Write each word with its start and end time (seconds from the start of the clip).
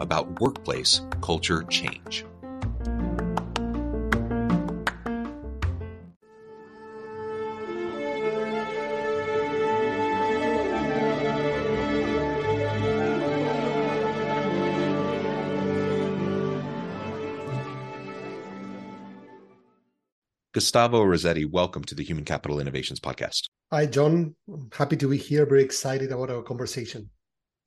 about 0.00 0.40
workplace 0.40 1.00
culture 1.20 1.62
change. 1.64 2.24
Gustavo 20.58 21.04
Razzetti, 21.04 21.48
welcome 21.48 21.84
to 21.84 21.94
the 21.94 22.02
Human 22.02 22.24
Capital 22.24 22.58
Innovations 22.58 22.98
Podcast. 22.98 23.42
Hi, 23.70 23.86
John. 23.86 24.34
happy 24.72 24.96
to 24.96 25.08
be 25.08 25.16
here. 25.16 25.46
Very 25.46 25.62
excited 25.62 26.10
about 26.10 26.30
our 26.30 26.42
conversation. 26.42 27.10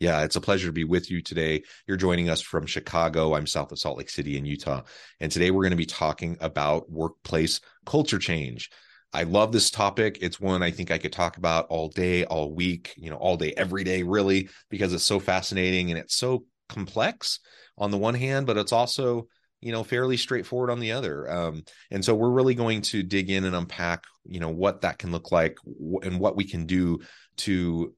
Yeah, 0.02 0.24
it's 0.24 0.36
a 0.36 0.42
pleasure 0.42 0.66
to 0.66 0.74
be 0.74 0.84
with 0.84 1.12
you 1.12 1.22
today. 1.22 1.62
You're 1.86 1.96
joining 1.96 2.28
us 2.28 2.42
from 2.42 2.66
Chicago. 2.66 3.36
I'm 3.36 3.46
south 3.46 3.72
of 3.72 3.78
Salt 3.78 4.00
Lake 4.00 4.10
City 4.10 4.36
in 4.36 4.48
Utah. 4.48 4.82
And 5.20 5.32
today 5.32 5.52
we're 5.52 5.62
going 5.62 5.70
to 5.70 5.78
be 5.78 5.86
talking 5.86 6.38
about 6.42 6.90
workplace 6.90 7.60
culture 7.86 8.18
change. 8.18 8.72
I 9.14 9.24
love 9.24 9.52
this 9.52 9.70
topic. 9.70 10.18
It's 10.22 10.40
one 10.40 10.64
I 10.64 10.72
think 10.72 10.90
I 10.90 10.98
could 10.98 11.14
talk 11.14 11.38
about 11.38 11.68
all 11.68 11.88
day, 11.88 12.26
all 12.26 12.52
week, 12.52 12.96
you 12.98 13.12
know, 13.12 13.18
all 13.18 13.38
day, 13.38 13.54
every 13.56 13.84
day, 13.84 14.02
really, 14.02 14.50
because 14.72 14.92
it's 14.92 15.04
so 15.04 15.20
fascinating 15.20 15.92
and 15.92 16.00
it's 16.00 16.16
so 16.16 16.46
complex 16.68 17.40
on 17.78 17.92
the 17.92 17.98
one 18.00 18.16
hand, 18.16 18.48
but 18.48 18.58
it's 18.58 18.72
also, 18.72 19.28
you 19.60 19.72
know, 19.72 19.84
fairly 19.84 20.18
straightforward 20.18 20.72
on 20.72 20.80
the 20.80 20.94
other. 20.94 21.30
Um, 21.30 21.64
and 21.92 22.04
so 22.04 22.16
we're 22.16 22.32
really 22.32 22.56
going 22.56 22.82
to 22.82 23.04
dig 23.04 23.30
in 23.30 23.46
and 23.46 23.56
unpack, 23.56 24.06
you 24.26 24.40
know, 24.40 24.50
what 24.50 24.82
that 24.82 24.98
can 24.98 25.12
look 25.12 25.32
like 25.32 25.60
and 26.02 26.20
what 26.20 26.36
we 26.36 26.46
can 26.46 26.66
do 26.66 27.02
to 27.38 27.94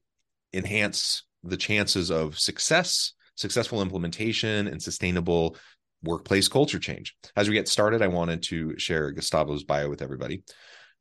enhance 0.52 1.22
the 1.44 1.56
chances 1.56 2.10
of 2.10 2.38
success, 2.38 3.12
successful 3.36 3.82
implementation, 3.82 4.66
and 4.66 4.82
sustainable 4.82 5.56
workplace 6.02 6.48
culture 6.48 6.78
change. 6.78 7.16
As 7.36 7.48
we 7.48 7.54
get 7.54 7.68
started, 7.68 8.02
I 8.02 8.08
wanted 8.08 8.42
to 8.44 8.78
share 8.78 9.12
Gustavo's 9.12 9.64
bio 9.64 9.88
with 9.88 10.02
everybody. 10.02 10.42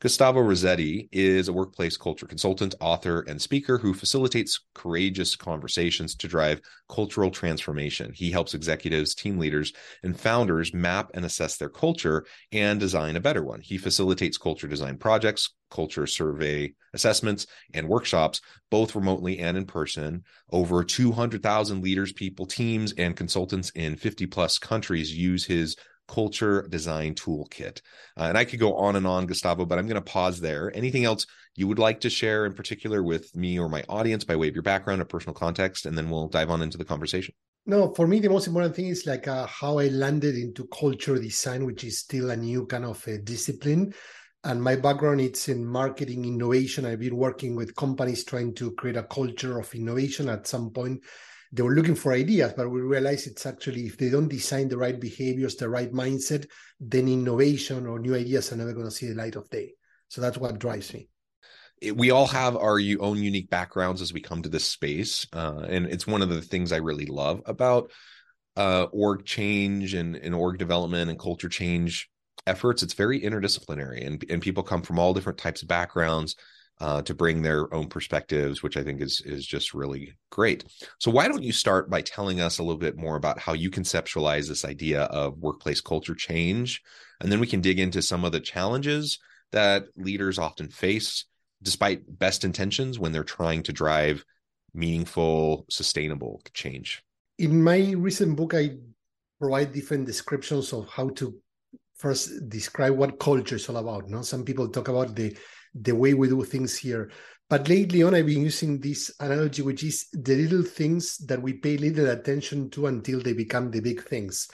Gustavo 0.03 0.41
Razzetti 0.41 1.07
is 1.13 1.47
a 1.47 1.53
workplace 1.53 1.95
culture 1.95 2.25
consultant, 2.25 2.75
author, 2.81 3.21
and 3.21 3.41
speaker 3.41 3.77
who 3.77 3.93
facilitates 3.93 4.59
courageous 4.75 5.37
conversations 5.37 6.13
to 6.15 6.27
drive 6.27 6.59
cultural 6.89 7.31
transformation. 7.31 8.11
He 8.13 8.29
helps 8.29 8.53
executives, 8.53 9.15
team 9.15 9.39
leaders, 9.39 9.71
and 10.03 10.19
founders 10.19 10.73
map 10.73 11.11
and 11.13 11.23
assess 11.23 11.55
their 11.55 11.69
culture 11.69 12.25
and 12.51 12.81
design 12.81 13.15
a 13.15 13.21
better 13.21 13.45
one. 13.45 13.61
He 13.61 13.77
facilitates 13.77 14.37
culture 14.37 14.67
design 14.67 14.97
projects, 14.97 15.53
culture 15.71 16.05
survey 16.05 16.73
assessments, 16.93 17.47
and 17.73 17.87
workshops, 17.87 18.41
both 18.69 18.95
remotely 18.95 19.39
and 19.39 19.55
in 19.55 19.65
person. 19.65 20.23
Over 20.51 20.83
200,000 20.83 21.81
leaders, 21.81 22.11
people, 22.11 22.45
teams, 22.45 22.91
and 22.97 23.15
consultants 23.15 23.69
in 23.69 23.95
50 23.95 24.25
plus 24.25 24.57
countries 24.57 25.15
use 25.15 25.45
his 25.45 25.77
culture 26.07 26.67
design 26.69 27.15
toolkit. 27.15 27.81
Uh, 28.17 28.23
and 28.23 28.37
I 28.37 28.45
could 28.45 28.59
go 28.59 28.75
on 28.75 28.95
and 28.95 29.07
on, 29.07 29.25
Gustavo, 29.25 29.65
but 29.65 29.79
I'm 29.79 29.87
going 29.87 29.95
to 29.95 30.01
pause 30.01 30.39
there. 30.39 30.71
Anything 30.75 31.05
else 31.05 31.25
you 31.55 31.67
would 31.67 31.79
like 31.79 32.01
to 32.01 32.09
share 32.09 32.45
in 32.45 32.53
particular 32.53 33.03
with 33.03 33.35
me 33.35 33.59
or 33.59 33.69
my 33.69 33.83
audience 33.89 34.23
by 34.23 34.35
way 34.35 34.47
of 34.47 34.55
your 34.55 34.63
background 34.63 35.01
or 35.01 35.05
personal 35.05 35.33
context? 35.33 35.85
And 35.85 35.97
then 35.97 36.09
we'll 36.09 36.27
dive 36.27 36.49
on 36.49 36.61
into 36.61 36.77
the 36.77 36.85
conversation. 36.85 37.33
No, 37.65 37.93
for 37.93 38.07
me, 38.07 38.19
the 38.19 38.29
most 38.29 38.47
important 38.47 38.75
thing 38.75 38.87
is 38.87 39.05
like 39.05 39.27
uh, 39.27 39.47
how 39.47 39.79
I 39.79 39.87
landed 39.87 40.35
into 40.35 40.67
culture 40.67 41.17
design, 41.17 41.65
which 41.65 41.85
is 41.85 41.99
still 41.99 42.31
a 42.31 42.35
new 42.35 42.65
kind 42.65 42.83
of 42.83 43.05
a 43.07 43.17
discipline. 43.19 43.93
And 44.43 44.61
my 44.61 44.75
background 44.75 45.21
it's 45.21 45.47
in 45.47 45.65
marketing 45.65 46.25
innovation. 46.25 46.85
I've 46.85 46.99
been 46.99 47.15
working 47.15 47.55
with 47.55 47.73
companies 47.75 48.25
trying 48.25 48.53
to 48.55 48.71
create 48.71 48.97
a 48.97 49.03
culture 49.03 49.57
of 49.57 49.73
innovation. 49.73 50.27
At 50.27 50.47
some 50.47 50.71
point, 50.71 51.01
they 51.53 51.61
were 51.61 51.75
looking 51.75 51.95
for 51.95 52.11
ideas, 52.11 52.51
but 52.57 52.69
we 52.69 52.81
realized 52.81 53.27
it's 53.27 53.45
actually 53.45 53.85
if 53.85 53.95
they 53.95 54.09
don't 54.09 54.27
design 54.27 54.67
the 54.67 54.77
right 54.77 54.99
behaviors, 54.99 55.55
the 55.55 55.69
right 55.69 55.91
mindset, 55.93 56.47
then 56.79 57.07
innovation 57.07 57.85
or 57.85 57.99
new 57.99 58.15
ideas 58.15 58.51
are 58.51 58.55
never 58.55 58.73
going 58.73 58.87
to 58.87 58.91
see 58.91 59.07
the 59.07 59.13
light 59.13 59.35
of 59.35 59.47
day. 59.51 59.73
So 60.07 60.19
that's 60.19 60.37
what 60.37 60.57
drives 60.57 60.91
me. 60.93 61.09
We 61.93 62.09
all 62.09 62.25
have 62.25 62.55
our 62.55 62.79
own 62.99 63.21
unique 63.21 63.51
backgrounds 63.51 64.01
as 64.01 64.11
we 64.11 64.19
come 64.19 64.41
to 64.41 64.49
this 64.49 64.65
space, 64.65 65.27
uh, 65.33 65.65
and 65.67 65.85
it's 65.85 66.07
one 66.07 66.23
of 66.23 66.29
the 66.29 66.41
things 66.41 66.71
I 66.71 66.77
really 66.77 67.05
love 67.05 67.43
about 67.45 67.91
uh, 68.55 68.83
org 68.91 69.25
change 69.25 69.93
and, 69.93 70.15
and 70.15 70.33
org 70.33 70.57
development 70.57 71.11
and 71.11 71.19
culture 71.19 71.49
change 71.49 72.09
efforts. 72.47 72.81
It's 72.81 72.93
very 72.93 73.21
interdisciplinary, 73.21 74.07
and 74.07 74.23
and 74.29 74.41
people 74.41 74.63
come 74.63 74.81
from 74.81 74.97
all 74.97 75.13
different 75.13 75.39
types 75.39 75.61
of 75.61 75.67
backgrounds 75.67 76.35
uh, 76.79 77.01
to 77.03 77.13
bring 77.13 77.41
their 77.41 77.73
own 77.73 77.87
perspectives, 77.87 78.63
which 78.63 78.77
I 78.77 78.83
think 78.83 79.01
is 79.01 79.21
is 79.21 79.45
just 79.45 79.73
really 79.73 80.15
great. 80.31 80.65
So 80.99 81.11
why 81.11 81.27
don't 81.27 81.43
you 81.43 81.53
start 81.53 81.89
by 81.89 82.01
telling 82.01 82.41
us 82.41 82.59
a 82.59 82.63
little 82.63 82.79
bit 82.79 82.97
more 82.97 83.15
about 83.15 83.39
how 83.39 83.53
you 83.53 83.69
conceptualize 83.69 84.47
this 84.47 84.65
idea 84.65 85.03
of 85.03 85.37
workplace 85.37 85.81
culture 85.81 86.15
change, 86.15 86.81
and 87.21 87.31
then 87.31 87.39
we 87.39 87.47
can 87.47 87.61
dig 87.61 87.79
into 87.79 88.01
some 88.01 88.25
of 88.25 88.31
the 88.31 88.39
challenges 88.39 89.19
that 89.51 89.85
leaders 89.95 90.39
often 90.39 90.67
face, 90.67 91.25
despite 91.61 92.01
best 92.19 92.43
intentions, 92.43 92.99
when 92.99 93.11
they're 93.11 93.23
trying 93.23 93.63
to 93.63 93.73
drive 93.73 94.25
meaningful, 94.73 95.65
sustainable 95.69 96.41
change. 96.53 97.03
In 97.37 97.63
my 97.63 97.91
recent 97.95 98.35
book, 98.35 98.53
I 98.55 98.77
provide 99.39 99.73
different 99.73 100.05
descriptions 100.05 100.73
of 100.73 100.89
how 100.89 101.09
to 101.09 101.35
first 101.95 102.49
describe 102.49 102.97
what 102.97 103.19
culture 103.19 103.55
is 103.55 103.69
all 103.69 103.77
about. 103.77 104.09
No, 104.09 104.21
some 104.23 104.43
people 104.43 104.67
talk 104.67 104.87
about 104.87 105.15
the 105.15 105.37
the 105.73 105.95
way 105.95 106.13
we 106.13 106.29
do 106.29 106.43
things 106.43 106.77
here. 106.77 107.11
But 107.49 107.67
lately 107.67 108.03
on, 108.03 108.15
I've 108.15 108.25
been 108.25 108.43
using 108.43 108.79
this 108.79 109.13
analogy, 109.19 109.61
which 109.61 109.83
is 109.83 110.07
the 110.13 110.35
little 110.35 110.63
things 110.63 111.17
that 111.27 111.41
we 111.41 111.53
pay 111.53 111.77
little 111.77 112.09
attention 112.09 112.69
to 112.71 112.87
until 112.87 113.21
they 113.21 113.33
become 113.33 113.69
the 113.69 113.81
big 113.81 114.03
things. 114.03 114.47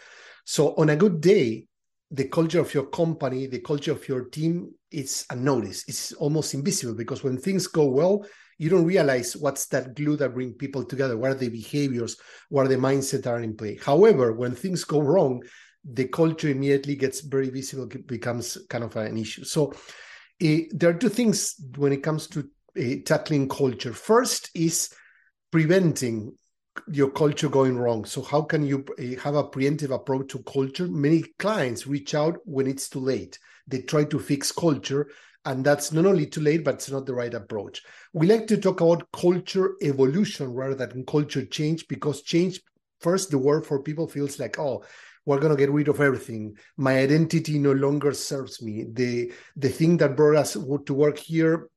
So 0.46 0.76
on 0.76 0.90
a 0.90 0.96
good 0.96 1.22
day, 1.22 1.68
the 2.12 2.28
culture 2.28 2.60
of 2.60 2.74
your 2.74 2.88
company, 2.88 3.46
the 3.46 3.60
culture 3.60 3.92
of 3.92 4.08
your 4.08 4.26
team 4.26 4.72
is 4.92 5.26
unnoticed. 5.30 5.88
It's 5.88 6.12
almost 6.14 6.54
invisible 6.54 6.96
because 6.96 7.24
when 7.24 7.38
things 7.38 7.68
go 7.68 7.86
well, 7.86 8.26
you 8.58 8.70
don't 8.70 8.86
realize 8.86 9.38
what's 9.38 9.68
that 9.68 9.96
glue 9.96 10.18
that 10.18 10.34
bring 10.34 10.54
people 10.54 10.84
together, 10.84 11.18
what 11.18 11.32
are 11.32 11.36
the 11.36 11.50
behaviors, 11.50 12.18
what 12.50 12.66
are 12.66 12.70
the 12.70 12.76
mindset 12.76 13.28
are 13.28 13.40
in 13.40 13.56
play. 13.56 13.78
However, 13.78 14.34
when 14.34 14.54
things 14.54 14.84
go 14.84 15.00
wrong, 15.00 15.42
the 15.86 16.08
culture 16.08 16.50
immediately 16.50 16.96
gets 16.96 17.22
very 17.22 17.50
visible, 17.50 17.88
becomes 18.06 18.58
kind 18.70 18.84
of 18.84 18.96
an 18.98 19.18
issue. 19.18 19.46
So 19.46 19.74
there 20.40 20.90
are 20.90 20.94
two 20.94 21.10
things 21.10 21.56
when 21.76 21.92
it 21.92 22.04
comes 22.04 22.28
to 22.28 22.50
uh, 22.80 22.96
tackling 23.06 23.50
culture. 23.50 23.94
First 23.94 24.50
is 24.56 24.94
preventing 25.52 26.36
your 26.92 27.10
culture 27.10 27.50
going 27.50 27.78
wrong. 27.78 28.06
So 28.06 28.22
how 28.22 28.44
can 28.44 28.66
you 28.66 28.86
uh, 28.98 29.20
have 29.22 29.36
a 29.36 29.44
preemptive 29.44 29.94
approach 29.94 30.30
to 30.32 30.44
culture? 30.44 30.88
Many 30.88 31.24
clients 31.40 31.88
reach 31.88 32.16
out 32.16 32.38
when 32.46 32.68
it's 32.68 32.90
too 32.90 33.00
late. 33.00 33.38
They 33.68 33.82
try 33.82 34.06
to 34.06 34.20
fix 34.20 34.52
culture, 34.52 35.10
and 35.46 35.64
that's 35.64 35.92
not 35.92 36.06
only 36.06 36.26
too 36.26 36.42
late, 36.42 36.64
but 36.64 36.76
it's 36.76 36.90
not 36.90 37.06
the 37.06 37.14
right 37.14 37.34
approach. 37.34 37.84
We 38.14 38.28
like 38.28 38.48
to 38.48 38.58
talk 38.58 38.82
about 38.82 39.12
culture 39.12 39.76
evolution 39.82 40.54
rather 40.54 40.76
than 40.76 41.06
culture 41.06 41.46
change 41.46 41.88
because 41.88 42.22
change, 42.22 42.62
first, 43.02 43.30
the 43.32 43.38
word 43.38 43.66
for 43.66 43.84
people 43.84 44.08
feels 44.08 44.40
like, 44.40 44.58
oh, 44.58 44.84
we're 45.30 45.40
going 45.40 45.56
to 45.56 45.64
get 45.64 45.72
rid 45.72 45.88
of 45.88 46.02
everything. 46.02 46.58
My 46.76 46.98
identity 46.98 47.60
no 47.60 47.72
longer 47.72 48.14
serves 48.14 48.64
me. 48.64 48.86
The 48.92 49.32
the 49.56 49.70
thing 49.70 49.98
that 49.98 50.18
brought 50.18 50.38
us 50.38 50.54
to 50.54 50.94
work 50.94 51.20
here 51.20 51.70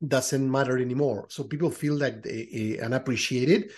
doesn't 0.00 0.50
matter 0.50 0.78
anymore. 0.78 1.26
So 1.28 1.44
people 1.44 1.70
feel 1.70 1.94
like 1.98 2.22
they, 2.22 2.48
eh, 2.52 2.84
unappreciated 2.84 3.70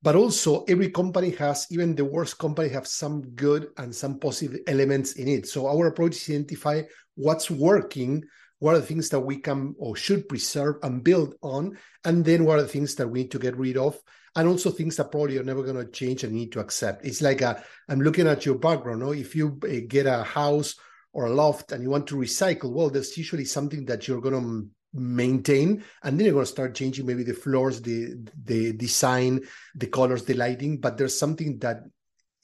but 0.00 0.14
also 0.14 0.62
every 0.68 0.90
company 0.90 1.30
has 1.30 1.66
even 1.70 1.96
the 1.96 2.04
worst 2.04 2.38
company 2.38 2.68
have 2.68 2.86
some 2.86 3.20
good 3.34 3.66
and 3.78 3.92
some 3.92 4.16
positive 4.20 4.60
elements 4.68 5.14
in 5.14 5.26
it. 5.26 5.48
So 5.48 5.66
our 5.66 5.88
approach 5.88 6.14
is 6.14 6.28
identify 6.28 6.82
what's 7.16 7.50
working 7.50 8.22
what 8.60 8.74
are 8.74 8.80
the 8.80 8.86
things 8.86 9.08
that 9.08 9.20
we 9.20 9.36
can 9.38 9.74
or 9.78 9.96
should 9.96 10.28
preserve 10.28 10.76
and 10.82 11.04
build 11.04 11.34
on 11.42 11.76
and 12.04 12.24
then 12.24 12.44
what 12.44 12.58
are 12.58 12.62
the 12.62 12.68
things 12.68 12.94
that 12.96 13.08
we 13.08 13.20
need 13.22 13.30
to 13.30 13.38
get 13.38 13.56
rid 13.56 13.76
of 13.76 13.98
and 14.38 14.46
also 14.46 14.70
things 14.70 14.94
that 14.96 15.10
probably 15.10 15.34
you're 15.34 15.42
never 15.42 15.64
going 15.64 15.84
to 15.84 15.90
change 15.90 16.22
and 16.22 16.32
need 16.32 16.52
to 16.52 16.60
accept 16.60 17.04
it's 17.04 17.20
like 17.20 17.42
i 17.42 17.60
am 17.88 18.00
looking 18.00 18.28
at 18.28 18.46
your 18.46 18.54
background 18.54 19.00
no? 19.00 19.12
if 19.12 19.34
you 19.34 19.58
uh, 19.64 19.80
get 19.88 20.06
a 20.06 20.22
house 20.22 20.76
or 21.12 21.26
a 21.26 21.34
loft 21.34 21.72
and 21.72 21.82
you 21.82 21.90
want 21.90 22.06
to 22.06 22.14
recycle 22.14 22.72
well 22.72 22.88
there's 22.88 23.18
usually 23.18 23.44
something 23.44 23.84
that 23.84 24.06
you're 24.06 24.20
going 24.20 24.40
to 24.40 24.70
maintain 24.94 25.82
and 26.04 26.18
then 26.18 26.24
you're 26.24 26.34
going 26.34 26.46
to 26.46 26.50
start 26.50 26.74
changing 26.74 27.04
maybe 27.04 27.24
the 27.24 27.34
floors 27.34 27.82
the 27.82 28.14
the 28.44 28.72
design 28.72 29.40
the 29.74 29.88
colors 29.88 30.24
the 30.24 30.34
lighting 30.34 30.78
but 30.78 30.96
there's 30.96 31.18
something 31.18 31.58
that 31.58 31.82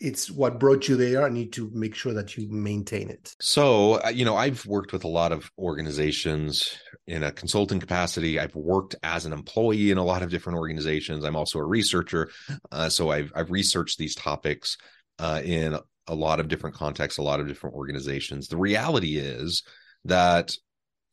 it's 0.00 0.30
what 0.30 0.58
brought 0.58 0.88
you 0.88 0.96
there. 0.96 1.24
I 1.24 1.28
need 1.28 1.52
to 1.54 1.70
make 1.72 1.94
sure 1.94 2.12
that 2.14 2.36
you 2.36 2.48
maintain 2.50 3.08
it. 3.08 3.34
So, 3.40 3.94
uh, 4.04 4.08
you 4.08 4.24
know, 4.24 4.36
I've 4.36 4.64
worked 4.66 4.92
with 4.92 5.04
a 5.04 5.08
lot 5.08 5.32
of 5.32 5.50
organizations 5.58 6.76
in 7.06 7.22
a 7.22 7.32
consulting 7.32 7.80
capacity. 7.80 8.38
I've 8.38 8.54
worked 8.54 8.96
as 9.02 9.26
an 9.26 9.32
employee 9.32 9.90
in 9.90 9.98
a 9.98 10.04
lot 10.04 10.22
of 10.22 10.30
different 10.30 10.58
organizations. 10.58 11.24
I'm 11.24 11.36
also 11.36 11.58
a 11.58 11.64
researcher, 11.64 12.30
uh, 12.72 12.88
so 12.88 13.10
I've 13.10 13.32
I've 13.34 13.50
researched 13.50 13.98
these 13.98 14.14
topics 14.14 14.76
uh, 15.18 15.40
in 15.44 15.78
a 16.06 16.14
lot 16.14 16.40
of 16.40 16.48
different 16.48 16.76
contexts, 16.76 17.18
a 17.18 17.22
lot 17.22 17.40
of 17.40 17.48
different 17.48 17.76
organizations. 17.76 18.48
The 18.48 18.56
reality 18.56 19.16
is 19.16 19.62
that 20.04 20.54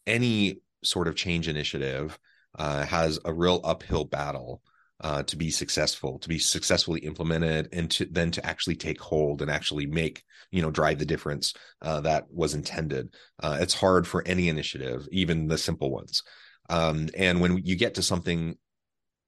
any 0.07 0.61
sort 0.83 1.07
of 1.07 1.15
change 1.15 1.47
initiative 1.47 2.17
uh, 2.57 2.85
has 2.85 3.19
a 3.23 3.33
real 3.33 3.61
uphill 3.63 4.05
battle 4.05 4.61
uh, 5.01 5.23
to 5.23 5.35
be 5.35 5.49
successful, 5.49 6.19
to 6.19 6.29
be 6.29 6.39
successfully 6.39 6.99
implemented, 7.01 7.69
and 7.73 7.89
to 7.91 8.05
then 8.05 8.31
to 8.31 8.45
actually 8.45 8.75
take 8.75 8.99
hold 8.99 9.41
and 9.41 9.49
actually 9.49 9.85
make 9.85 10.23
you 10.51 10.61
know 10.61 10.71
drive 10.71 10.99
the 10.99 11.05
difference 11.05 11.53
uh, 11.81 12.01
that 12.01 12.25
was 12.31 12.53
intended. 12.53 13.13
Uh, 13.41 13.57
it's 13.59 13.73
hard 13.73 14.07
for 14.07 14.23
any 14.25 14.47
initiative, 14.49 15.07
even 15.11 15.47
the 15.47 15.57
simple 15.57 15.91
ones. 15.91 16.23
Um, 16.69 17.09
and 17.17 17.41
when 17.41 17.57
you 17.65 17.75
get 17.75 17.95
to 17.95 18.03
something 18.03 18.57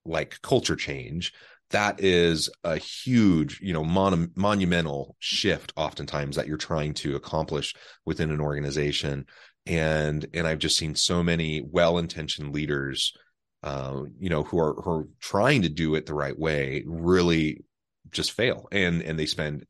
like 0.05 0.41
culture 0.41 0.75
change, 0.75 1.33
that 1.71 1.99
is 2.01 2.49
a 2.63 2.77
huge, 2.77 3.59
you 3.61 3.73
know, 3.73 3.83
mon- 3.83 4.31
monumental 4.35 5.15
shift. 5.19 5.73
Oftentimes 5.75 6.35
that 6.35 6.47
you're 6.47 6.57
trying 6.57 6.93
to 6.95 7.15
accomplish 7.15 7.73
within 8.05 8.31
an 8.31 8.39
organization, 8.39 9.25
and 9.65 10.25
and 10.33 10.45
I've 10.45 10.59
just 10.59 10.77
seen 10.77 10.93
so 10.95 11.23
many 11.23 11.65
well-intentioned 11.67 12.53
leaders 12.53 13.13
uh, 13.63 14.03
you 14.19 14.29
know, 14.29 14.43
who 14.43 14.59
are 14.59 14.73
who 14.73 14.91
are 14.91 15.07
trying 15.19 15.61
to 15.63 15.69
do 15.69 15.95
it 15.95 16.05
the 16.05 16.13
right 16.13 16.37
way 16.37 16.83
really 16.85 17.63
just 18.11 18.33
fail, 18.33 18.67
and 18.71 19.01
and 19.01 19.17
they 19.17 19.25
spend 19.25 19.65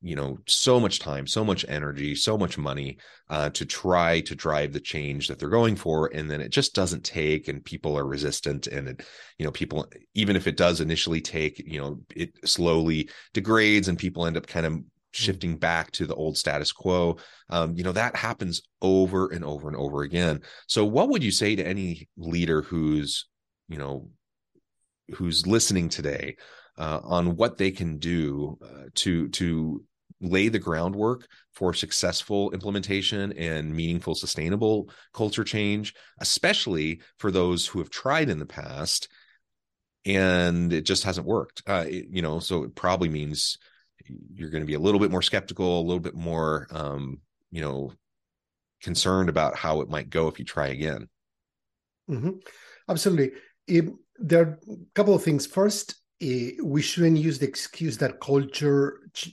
you 0.00 0.14
know 0.14 0.38
so 0.46 0.78
much 0.78 1.00
time 1.00 1.26
so 1.26 1.44
much 1.44 1.64
energy 1.68 2.14
so 2.14 2.38
much 2.38 2.56
money 2.56 2.98
uh, 3.30 3.50
to 3.50 3.64
try 3.64 4.20
to 4.20 4.34
drive 4.34 4.72
the 4.72 4.80
change 4.80 5.28
that 5.28 5.38
they're 5.38 5.48
going 5.48 5.76
for. 5.76 6.10
And 6.14 6.30
then 6.30 6.40
it 6.40 6.50
just 6.50 6.74
doesn't 6.74 7.04
take 7.04 7.48
and 7.48 7.64
people 7.64 7.98
are 7.98 8.06
resistant 8.06 8.66
and 8.68 8.88
it 8.88 9.06
you 9.38 9.44
know 9.44 9.50
people 9.50 9.86
even 10.14 10.36
if 10.36 10.46
it 10.46 10.56
does 10.56 10.80
initially 10.80 11.20
take 11.20 11.58
you 11.58 11.80
know 11.80 12.00
it 12.14 12.32
slowly 12.48 13.10
degrades 13.32 13.88
and 13.88 13.98
people 13.98 14.26
end 14.26 14.36
up 14.36 14.46
kind 14.46 14.66
of 14.66 14.78
shifting 15.10 15.56
back 15.56 15.90
to 15.92 16.06
the 16.06 16.14
old 16.14 16.36
status 16.36 16.70
quo 16.70 17.16
um, 17.50 17.74
you 17.74 17.82
know 17.82 17.92
that 17.92 18.14
happens 18.14 18.62
over 18.80 19.28
and 19.28 19.44
over 19.44 19.68
and 19.68 19.76
over 19.76 20.02
again. 20.02 20.42
So 20.68 20.84
what 20.84 21.08
would 21.08 21.24
you 21.24 21.32
say 21.32 21.56
to 21.56 21.66
any 21.66 22.08
leader 22.16 22.62
who's 22.62 23.26
you 23.68 23.78
know 23.78 24.08
who's 25.16 25.46
listening 25.46 25.88
today 25.88 26.36
uh, 26.78 27.00
on 27.02 27.36
what 27.36 27.58
they 27.58 27.70
can 27.70 27.98
do 27.98 28.58
uh, 28.62 28.84
to 28.94 29.28
to 29.28 29.84
lay 30.20 30.48
the 30.48 30.58
groundwork 30.58 31.28
for 31.52 31.72
successful 31.72 32.50
implementation 32.50 33.32
and 33.32 33.74
meaningful 33.74 34.14
sustainable 34.14 34.90
culture 35.12 35.44
change 35.44 35.94
especially 36.18 37.00
for 37.18 37.30
those 37.30 37.66
who 37.66 37.78
have 37.78 37.90
tried 37.90 38.28
in 38.28 38.38
the 38.38 38.46
past 38.46 39.08
and 40.04 40.72
it 40.72 40.82
just 40.82 41.04
hasn't 41.04 41.26
worked. 41.26 41.62
Uh, 41.66 41.84
it, 41.86 42.06
you 42.10 42.22
know 42.22 42.40
so 42.40 42.64
it 42.64 42.74
probably 42.74 43.08
means 43.08 43.58
you're 44.34 44.50
going 44.50 44.62
to 44.62 44.66
be 44.66 44.74
a 44.74 44.80
little 44.80 45.00
bit 45.00 45.10
more 45.10 45.22
skeptical 45.22 45.80
a 45.80 45.82
little 45.82 46.00
bit 46.00 46.14
more 46.14 46.66
um, 46.70 47.20
you 47.50 47.60
know 47.60 47.92
concerned 48.82 49.28
about 49.28 49.56
how 49.56 49.80
it 49.80 49.88
might 49.88 50.10
go 50.10 50.28
if 50.28 50.38
you 50.38 50.44
try 50.44 50.68
again. 50.68 51.08
Mm-hmm. 52.08 52.30
absolutely 52.88 53.32
there 54.18 54.40
are 54.40 54.58
a 54.70 54.76
couple 54.94 55.14
of 55.14 55.22
things. 55.22 55.46
First, 55.46 55.94
uh, 56.22 56.50
we 56.64 56.82
shouldn't 56.82 57.18
use 57.18 57.38
the 57.38 57.46
excuse 57.46 57.96
that 57.98 58.20
culture 58.20 59.00
ch- 59.14 59.32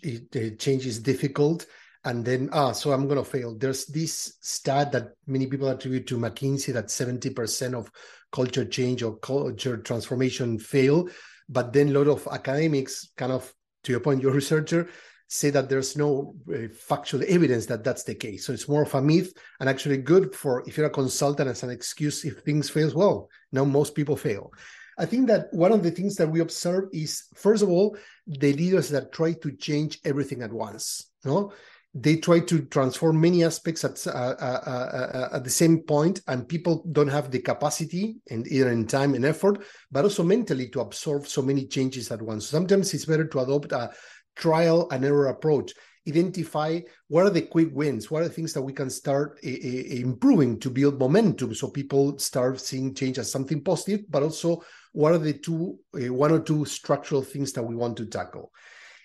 change 0.59 0.85
is 0.85 0.99
difficult 0.99 1.65
and 2.05 2.23
then 2.23 2.49
ah 2.53 2.71
so 2.71 2.91
i'm 2.91 3.07
going 3.07 3.17
to 3.17 3.29
fail 3.29 3.55
there's 3.57 3.85
this 3.87 4.37
stat 4.39 4.91
that 4.91 5.09
many 5.27 5.47
people 5.47 5.67
attribute 5.67 6.07
to 6.07 6.17
mckinsey 6.17 6.71
that 6.71 6.87
70% 6.87 7.73
of 7.73 7.91
culture 8.31 8.65
change 8.65 9.03
or 9.03 9.17
culture 9.17 9.77
transformation 9.77 10.57
fail 10.57 11.09
but 11.49 11.73
then 11.73 11.89
a 11.89 11.99
lot 11.99 12.07
of 12.07 12.27
academics 12.31 13.11
kind 13.17 13.31
of 13.31 13.51
to 13.83 13.91
your 13.91 13.99
point 13.99 14.21
your 14.21 14.31
researcher 14.33 14.87
say 15.27 15.49
that 15.49 15.69
there's 15.69 15.97
no 15.97 16.35
uh, 16.53 16.67
factual 16.73 17.21
evidence 17.27 17.65
that 17.65 17.83
that's 17.83 18.03
the 18.03 18.15
case. 18.15 18.45
So 18.45 18.53
it's 18.53 18.69
more 18.69 18.83
of 18.83 18.93
a 18.93 19.01
myth 19.01 19.33
and 19.59 19.67
actually 19.67 19.97
good 19.97 20.35
for 20.35 20.63
if 20.67 20.77
you're 20.77 20.85
a 20.85 20.91
consultant 20.91 21.49
as 21.49 21.63
an 21.63 21.69
excuse 21.69 22.23
if 22.25 22.39
things 22.39 22.69
fail. 22.69 22.91
Well, 22.93 23.29
no, 23.51 23.65
most 23.65 23.95
people 23.95 24.15
fail. 24.15 24.51
I 24.97 25.05
think 25.05 25.27
that 25.27 25.47
one 25.51 25.73
of 25.73 25.83
the 25.83 25.91
things 25.91 26.15
that 26.15 26.29
we 26.29 26.39
observe 26.39 26.85
is 26.93 27.25
first 27.35 27.63
of 27.63 27.69
all 27.69 27.97
the 28.27 28.53
leaders 28.53 28.89
that 28.89 29.11
try 29.11 29.33
to 29.33 29.51
change 29.51 29.99
everything 30.05 30.41
at 30.41 30.53
once. 30.53 31.11
No, 31.25 31.51
they 31.97 32.17
try 32.17 32.41
to 32.41 32.65
transform 32.65 33.21
many 33.21 33.45
aspects 33.45 33.85
at 33.85 34.05
uh, 34.05 34.11
uh, 34.11 34.61
uh, 34.67 35.17
uh, 35.17 35.29
at 35.31 35.45
the 35.45 35.49
same 35.49 35.79
point, 35.79 36.19
and 36.27 36.47
people 36.47 36.85
don't 36.91 37.07
have 37.07 37.31
the 37.31 37.39
capacity 37.39 38.17
and 38.29 38.45
either 38.47 38.69
in 38.69 38.85
time 38.85 39.15
and 39.15 39.23
effort, 39.23 39.63
but 39.89 40.03
also 40.03 40.21
mentally 40.21 40.67
to 40.67 40.81
absorb 40.81 41.25
so 41.25 41.41
many 41.41 41.65
changes 41.65 42.11
at 42.11 42.21
once. 42.21 42.47
Sometimes 42.47 42.93
it's 42.93 43.05
better 43.05 43.25
to 43.25 43.39
adopt 43.39 43.71
a 43.71 43.91
trial 44.35 44.87
and 44.91 45.03
error 45.03 45.27
approach 45.27 45.73
identify 46.07 46.79
what 47.07 47.25
are 47.25 47.31
the 47.31 47.41
quick 47.41 47.69
wins 47.71 48.11
what 48.11 48.21
are 48.21 48.27
the 48.27 48.33
things 48.33 48.53
that 48.53 48.61
we 48.61 48.73
can 48.73 48.89
start 48.89 49.39
uh, 49.43 49.49
uh, 49.49 49.51
improving 49.51 50.59
to 50.59 50.69
build 50.69 50.99
momentum. 50.99 51.53
So 51.55 51.69
people 51.69 52.17
start 52.19 52.61
seeing 52.61 52.93
change 52.93 53.17
as 53.17 53.31
something 53.31 53.63
positive 53.63 54.05
but 54.09 54.23
also 54.23 54.63
what 54.93 55.13
are 55.13 55.17
the 55.17 55.33
two 55.33 55.79
uh, 55.95 56.13
one 56.13 56.31
or 56.31 56.39
two 56.39 56.65
structural 56.65 57.21
things 57.21 57.53
that 57.53 57.63
we 57.63 57.75
want 57.75 57.97
to 57.97 58.05
tackle. 58.05 58.51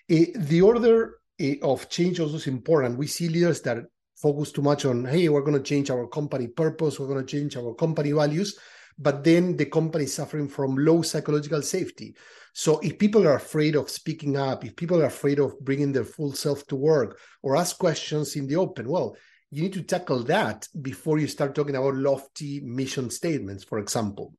The 0.07 0.61
order 0.61 1.15
of 1.63 1.89
change 1.89 2.19
also 2.19 2.35
is 2.35 2.47
important. 2.47 2.97
We 2.97 3.07
see 3.07 3.29
leaders 3.29 3.61
that 3.61 3.77
focus 4.17 4.51
too 4.51 4.61
much 4.61 4.85
on 4.85 5.05
hey 5.05 5.29
we're 5.29 5.41
going 5.41 5.57
to 5.57 5.63
change 5.63 5.89
our 5.89 6.07
company 6.07 6.47
purpose. 6.47 6.99
We're 6.99 7.07
going 7.07 7.25
to 7.25 7.37
change 7.37 7.57
our 7.57 7.73
company 7.73 8.11
values 8.11 8.59
but 8.97 9.23
then 9.23 9.57
the 9.57 9.65
company 9.65 10.05
is 10.05 10.13
suffering 10.13 10.47
from 10.47 10.75
low 10.75 11.01
psychological 11.01 11.61
safety 11.61 12.15
so 12.53 12.79
if 12.79 12.99
people 12.99 13.27
are 13.27 13.35
afraid 13.35 13.75
of 13.75 13.89
speaking 13.89 14.35
up, 14.35 14.65
if 14.65 14.75
people 14.75 15.01
are 15.01 15.05
afraid 15.05 15.39
of 15.39 15.59
bringing 15.61 15.91
their 15.91 16.03
full 16.03 16.33
self 16.33 16.67
to 16.67 16.75
work 16.75 17.19
or 17.41 17.55
ask 17.55 17.77
questions 17.77 18.35
in 18.35 18.47
the 18.47 18.57
open, 18.57 18.89
well, 18.89 19.15
you 19.51 19.63
need 19.63 19.73
to 19.73 19.83
tackle 19.83 20.23
that 20.23 20.67
before 20.81 21.19
you 21.19 21.27
start 21.27 21.55
talking 21.55 21.75
about 21.75 21.95
lofty 21.95 22.59
mission 22.61 23.09
statements, 23.09 23.63
for 23.63 23.79
example. 23.79 24.33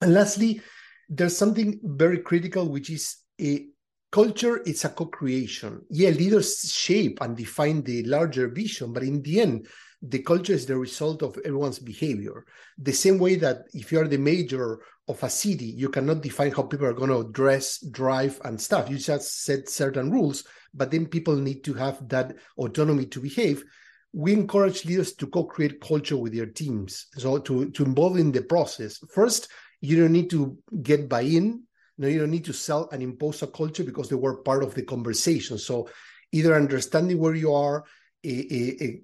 And 0.00 0.14
lastly, 0.14 0.62
there's 1.08 1.36
something 1.36 1.80
very 1.82 2.18
critical, 2.18 2.68
which 2.68 2.90
is 2.90 3.16
a 3.40 3.66
culture 4.10 4.62
it's 4.64 4.84
a 4.84 4.88
co-creation 4.90 5.80
yeah 5.90 6.10
leaders 6.10 6.72
shape 6.72 7.18
and 7.20 7.36
define 7.36 7.82
the 7.82 8.04
larger 8.04 8.46
vision 8.46 8.92
but 8.92 9.02
in 9.02 9.20
the 9.22 9.40
end 9.40 9.66
the 10.06 10.18
culture 10.18 10.52
is 10.52 10.66
the 10.66 10.76
result 10.76 11.22
of 11.22 11.38
everyone's 11.44 11.78
behavior. 11.78 12.44
The 12.78 12.92
same 12.92 13.18
way 13.18 13.36
that 13.36 13.64
if 13.72 13.90
you 13.90 14.00
are 14.00 14.08
the 14.08 14.18
mayor 14.18 14.80
of 15.08 15.22
a 15.22 15.30
city, 15.30 15.64
you 15.64 15.88
cannot 15.88 16.20
define 16.20 16.52
how 16.52 16.64
people 16.64 16.86
are 16.86 16.92
going 16.92 17.10
to 17.10 17.32
dress, 17.32 17.78
drive, 17.78 18.40
and 18.44 18.60
stuff. 18.60 18.90
You 18.90 18.98
just 18.98 19.44
set 19.44 19.68
certain 19.68 20.10
rules, 20.10 20.44
but 20.74 20.90
then 20.90 21.06
people 21.06 21.36
need 21.36 21.64
to 21.64 21.74
have 21.74 22.06
that 22.08 22.36
autonomy 22.58 23.06
to 23.06 23.20
behave. 23.20 23.64
We 24.12 24.32
encourage 24.34 24.84
leaders 24.84 25.14
to 25.16 25.26
co-create 25.26 25.80
culture 25.80 26.16
with 26.16 26.34
their 26.34 26.46
teams, 26.46 27.06
so 27.16 27.38
to 27.38 27.70
to 27.70 27.84
involve 27.84 28.18
in 28.18 28.30
the 28.30 28.42
process. 28.42 28.98
First, 29.12 29.48
you 29.80 29.96
don't 30.00 30.12
need 30.12 30.30
to 30.30 30.56
get 30.82 31.08
buy-in. 31.08 31.62
No, 31.96 32.08
you 32.08 32.20
don't 32.20 32.30
need 32.30 32.44
to 32.44 32.52
sell 32.52 32.88
and 32.92 33.02
impose 33.02 33.42
a 33.42 33.46
culture 33.46 33.84
because 33.84 34.08
they 34.08 34.16
were 34.16 34.42
part 34.42 34.62
of 34.62 34.74
the 34.74 34.82
conversation. 34.82 35.58
So, 35.58 35.88
either 36.32 36.54
understanding 36.54 37.18
where 37.18 37.34
you 37.34 37.52
are, 37.52 37.84
a, 38.24 38.84
a, 38.84 39.00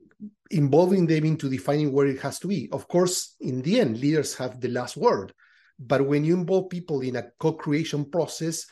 involving 0.51 1.07
them 1.07 1.25
into 1.25 1.49
defining 1.49 1.93
where 1.93 2.07
it 2.07 2.21
has 2.21 2.39
to 2.41 2.49
be. 2.49 2.69
Of 2.73 2.89
course, 2.89 3.37
in 3.41 3.63
the 3.63 3.81
end, 3.81 3.99
leaders 4.01 4.35
have 4.35 4.61
the 4.61 4.69
last 4.69 4.97
word. 4.97 5.33
But 5.79 6.07
when 6.07 6.25
you 6.25 6.35
involve 6.35 6.69
people 6.69 7.01
in 7.01 7.17
a 7.17 7.31
co 7.39 7.53
creation 7.53 8.05
process, 8.05 8.67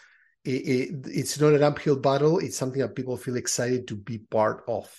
it, 0.44 0.50
it, 0.50 1.06
it's 1.06 1.40
not 1.40 1.54
an 1.54 1.62
uphill 1.62 1.96
battle. 1.96 2.38
It's 2.38 2.56
something 2.56 2.80
that 2.80 2.94
people 2.94 3.16
feel 3.16 3.36
excited 3.36 3.88
to 3.88 3.96
be 3.96 4.18
part 4.18 4.64
of. 4.68 4.90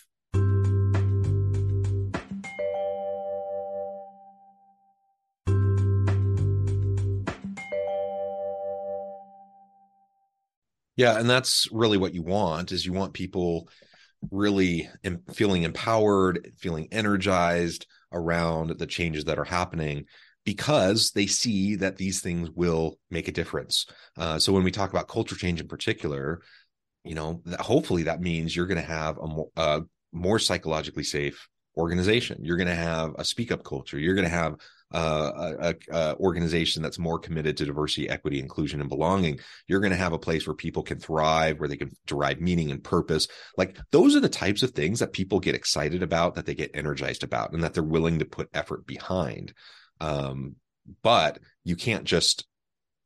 Yeah, 10.99 11.17
and 11.17 11.29
that's 11.29 11.65
really 11.71 11.97
what 11.97 12.13
you 12.13 12.23
want 12.23 12.73
is 12.73 12.85
you 12.85 12.91
want 12.91 13.13
people 13.13 13.69
really 14.31 14.89
feeling 15.33 15.63
empowered, 15.63 16.53
feeling 16.57 16.87
energized 16.91 17.85
around 18.11 18.77
the 18.77 18.87
changes 18.87 19.25
that 19.25 19.39
are 19.39 19.45
happening 19.45 20.05
because 20.45 21.11
they 21.11 21.27
see 21.27 21.75
that 21.75 21.97
these 21.97 22.21
things 22.21 22.49
will 22.51 22.97
make 23.11 23.27
a 23.27 23.31
difference. 23.31 23.85
Uh, 24.17 24.39
so 24.39 24.51
when 24.51 24.63
we 24.63 24.71
talk 24.71 24.89
about 24.89 25.07
culture 25.07 25.35
change 25.35 25.61
in 25.61 25.67
particular, 25.67 26.41
you 27.03 27.15
know, 27.15 27.41
hopefully 27.59 28.03
that 28.03 28.21
means 28.21 28.55
you're 28.55 28.65
going 28.65 28.81
to 28.81 28.81
have 28.81 29.17
a 29.17 29.27
more, 29.27 29.49
a 29.55 29.81
more 30.11 30.39
psychologically 30.39 31.03
safe 31.03 31.47
organization. 31.77 32.39
You're 32.41 32.57
going 32.57 32.67
to 32.67 32.75
have 32.75 33.13
a 33.17 33.23
speak 33.23 33.51
up 33.51 33.63
culture. 33.63 33.99
You're 33.99 34.15
going 34.15 34.27
to 34.27 34.35
have 34.35 34.55
uh, 34.91 35.53
a, 35.59 35.75
a, 35.91 36.15
organization 36.17 36.81
that's 36.81 36.97
more 36.97 37.19
committed 37.19 37.57
to 37.57 37.65
diversity, 37.65 38.09
equity, 38.09 38.39
inclusion, 38.39 38.81
and 38.81 38.89
belonging, 38.89 39.39
you're 39.67 39.81
going 39.81 39.91
to 39.91 39.97
have 39.97 40.13
a 40.13 40.19
place 40.19 40.47
where 40.47 40.55
people 40.55 40.83
can 40.83 40.99
thrive, 40.99 41.59
where 41.59 41.69
they 41.69 41.77
can 41.77 41.91
derive 42.07 42.41
meaning 42.41 42.71
and 42.71 42.83
purpose. 42.83 43.27
Like 43.57 43.77
those 43.91 44.15
are 44.15 44.19
the 44.19 44.29
types 44.29 44.63
of 44.63 44.71
things 44.71 44.99
that 44.99 45.13
people 45.13 45.39
get 45.39 45.55
excited 45.55 46.01
about, 46.01 46.35
that 46.35 46.45
they 46.45 46.55
get 46.55 46.71
energized 46.73 47.23
about, 47.23 47.53
and 47.53 47.63
that 47.63 47.73
they're 47.73 47.83
willing 47.83 48.19
to 48.19 48.25
put 48.25 48.49
effort 48.53 48.87
behind. 48.87 49.53
Um, 50.01 50.55
but 51.03 51.39
you 51.63 51.75
can't 51.75 52.05
just 52.05 52.47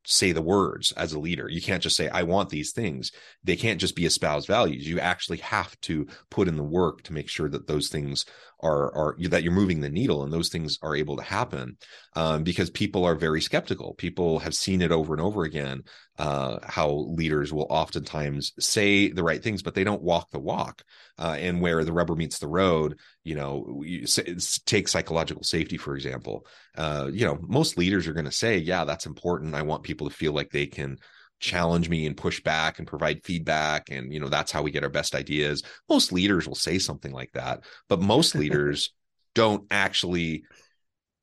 say 0.06 0.32
the 0.32 0.42
words 0.42 0.92
as 0.94 1.14
a 1.14 1.20
leader. 1.20 1.48
You 1.50 1.62
can't 1.62 1.82
just 1.82 1.96
say, 1.96 2.10
I 2.10 2.24
want 2.24 2.50
these 2.50 2.72
things. 2.72 3.12
They 3.44 3.56
can't 3.56 3.80
just 3.80 3.96
be 3.96 4.06
espoused 4.06 4.48
values. 4.48 4.88
You 4.88 5.00
actually 5.00 5.38
have 5.38 5.80
to 5.82 6.08
put 6.30 6.48
in 6.48 6.58
the 6.58 6.64
work 6.64 7.04
to 7.04 7.14
make 7.14 7.30
sure 7.30 7.50
that 7.50 7.68
those 7.68 7.90
things 7.90 8.26
are, 8.64 8.96
are 8.96 9.16
that 9.30 9.44
you're 9.44 9.52
moving 9.52 9.82
the 9.82 9.90
needle 9.90 10.24
and 10.24 10.32
those 10.32 10.50
things 10.50 10.80
are 10.82 10.96
able 10.96 11.18
to 11.18 11.24
happen 11.24 11.78
um, 12.16 12.44
because 12.44 12.70
people 12.70 13.06
are 13.06 13.16
very 13.16 13.42
skeptical. 13.42 13.94
People 13.96 14.40
have 14.40 14.56
seen 14.56 14.82
it 14.82 14.92
over 14.92 15.14
and 15.14 15.22
over 15.22 15.44
again 15.44 15.84
uh, 16.18 16.60
how 16.64 16.90
leaders 17.10 17.52
will 17.52 17.68
oftentimes 17.70 18.54
say 18.60 19.12
the 19.12 19.24
right 19.24 19.44
things, 19.44 19.64
but 19.64 19.76
they 19.76 19.84
don't 19.84 20.02
walk 20.02 20.32
the 20.32 20.40
walk. 20.40 20.84
Uh, 21.20 21.36
and 21.40 21.62
where 21.62 21.84
the 21.84 21.94
rubber 21.94 22.16
meets 22.16 22.40
the 22.40 22.48
road, 22.48 22.98
you 23.24 23.36
know, 23.36 23.82
you 23.86 24.08
say, 24.08 24.36
take 24.66 24.88
psychological 24.88 25.44
safety, 25.44 25.78
for 25.78 25.96
example. 25.96 26.46
Uh, 26.76 27.10
you 27.12 27.26
know, 27.26 27.38
most 27.42 27.78
leaders 27.78 28.08
are 28.08 28.14
going 28.14 28.26
to 28.26 28.32
say, 28.32 28.58
yeah, 28.58 28.84
that's 28.84 29.06
important. 29.06 29.56
I 29.56 29.62
want 29.62 29.84
people 29.84 30.10
to 30.10 30.16
feel 30.16 30.34
like 30.34 30.50
they 30.50 30.66
can 30.66 30.98
challenge 31.44 31.90
me 31.90 32.06
and 32.06 32.16
push 32.16 32.42
back 32.42 32.80
and 32.80 32.88
provide 32.88 33.24
feedback 33.24 33.90
and 33.92 34.14
you 34.14 34.20
know 34.20 34.30
that's 34.30 34.52
how 34.52 34.62
we 34.62 34.72
get 34.72 34.84
our 34.84 34.90
best 34.90 35.14
ideas. 35.14 35.62
Most 35.90 36.12
leaders 36.12 36.48
will 36.48 36.56
say 36.56 36.80
something 36.80 37.12
like 37.12 37.32
that 37.34 37.64
but 37.90 38.02
most 38.02 38.34
leaders 38.44 38.94
don't 39.36 39.66
actually 39.70 40.44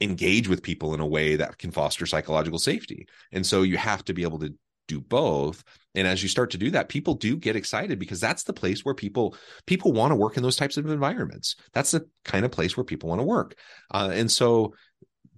engage 0.00 0.48
with 0.48 0.62
people 0.62 0.94
in 0.94 1.00
a 1.00 1.06
way 1.06 1.36
that 1.36 1.58
can 1.58 1.70
foster 1.70 2.06
psychological 2.06 2.58
safety. 2.58 3.06
And 3.32 3.46
so 3.46 3.62
you 3.62 3.76
have 3.76 4.04
to 4.06 4.14
be 4.14 4.22
able 4.22 4.38
to 4.40 4.54
do 4.88 5.00
both. 5.00 5.62
And 5.94 6.06
as 6.06 6.22
you 6.22 6.28
start 6.28 6.50
to 6.50 6.58
do 6.58 6.70
that 6.72 6.88
people 6.88 7.14
do 7.14 7.36
get 7.36 7.56
excited 7.56 7.98
because 7.98 8.20
that's 8.20 8.42
the 8.42 8.52
place 8.52 8.84
where 8.84 8.94
people 8.94 9.36
people 9.66 9.92
want 9.92 10.10
to 10.10 10.16
work 10.16 10.36
in 10.36 10.42
those 10.42 10.56
types 10.56 10.76
of 10.76 10.90
environments. 10.90 11.56
That's 11.72 11.92
the 11.92 12.06
kind 12.24 12.44
of 12.44 12.50
place 12.50 12.76
where 12.76 12.84
people 12.84 13.08
want 13.08 13.20
to 13.20 13.26
work. 13.26 13.54
Uh, 13.90 14.10
and 14.12 14.30
so 14.30 14.74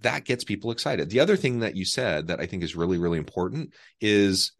that 0.01 0.25
gets 0.25 0.43
people 0.43 0.71
excited. 0.71 1.09
The 1.09 1.21
other 1.21 1.37
thing 1.37 1.59
that 1.59 1.75
you 1.75 1.85
said 1.85 2.27
that 2.27 2.39
i 2.39 2.45
think 2.45 2.63
is 2.63 2.75
really 2.75 2.97
really 2.97 3.17
important 3.17 3.73
is 4.01 4.53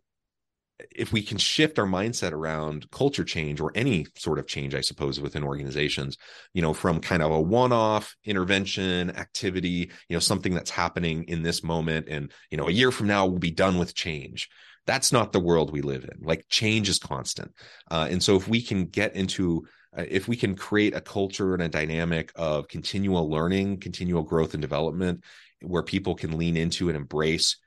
if 0.96 1.14
we 1.14 1.22
can 1.22 1.38
shift 1.38 1.78
our 1.78 1.86
mindset 1.86 2.32
around 2.32 2.90
culture 2.92 3.24
change 3.24 3.62
or 3.62 3.72
any 3.76 4.08
sort 4.16 4.40
of 4.40 4.48
change 4.48 4.74
i 4.74 4.82
suppose 4.82 5.20
within 5.20 5.44
organizations 5.44 6.18
you 6.54 6.62
know 6.62 6.74
from 6.74 7.00
kind 7.00 7.22
of 7.22 7.32
a 7.32 7.40
one-off 7.40 8.16
intervention 8.26 9.12
activity 9.12 9.92
you 10.10 10.16
know 10.16 10.20
something 10.20 10.54
that's 10.54 10.72
happening 10.72 11.24
in 11.26 11.44
this 11.44 11.64
moment 11.64 12.08
and 12.10 12.32
you 12.50 12.58
know 12.58 12.68
a 12.68 12.72
year 12.72 12.92
from 12.92 13.08
now 13.08 13.26
we'll 13.26 13.40
be 13.40 13.52
done 13.52 13.78
with 13.78 13.96
change. 13.96 14.50
That's 14.86 15.14
not 15.14 15.32
the 15.32 15.40
world 15.40 15.72
we 15.72 15.82
live 15.82 16.04
in. 16.04 16.26
Like 16.26 16.46
change 16.50 16.90
is 16.90 17.00
constant. 17.00 17.54
Uh, 17.90 18.08
and 18.12 18.22
so 18.22 18.36
if 18.36 18.48
we 18.48 18.62
can 18.62 18.86
get 18.86 19.16
into 19.16 19.66
uh, 19.98 20.04
if 20.10 20.28
we 20.28 20.36
can 20.36 20.56
create 20.56 20.96
a 20.96 21.02
culture 21.02 21.54
and 21.54 21.64
a 21.64 21.70
dynamic 21.70 22.32
of 22.36 22.68
continual 22.68 23.30
learning 23.30 23.80
continual 23.80 24.24
growth 24.24 24.54
and 24.54 24.62
development 24.62 25.24
where 25.62 25.84
people 25.84 26.16
can 26.16 26.38
lean 26.38 26.58
into 26.58 26.90
and 26.90 26.98
embrace 26.98 27.58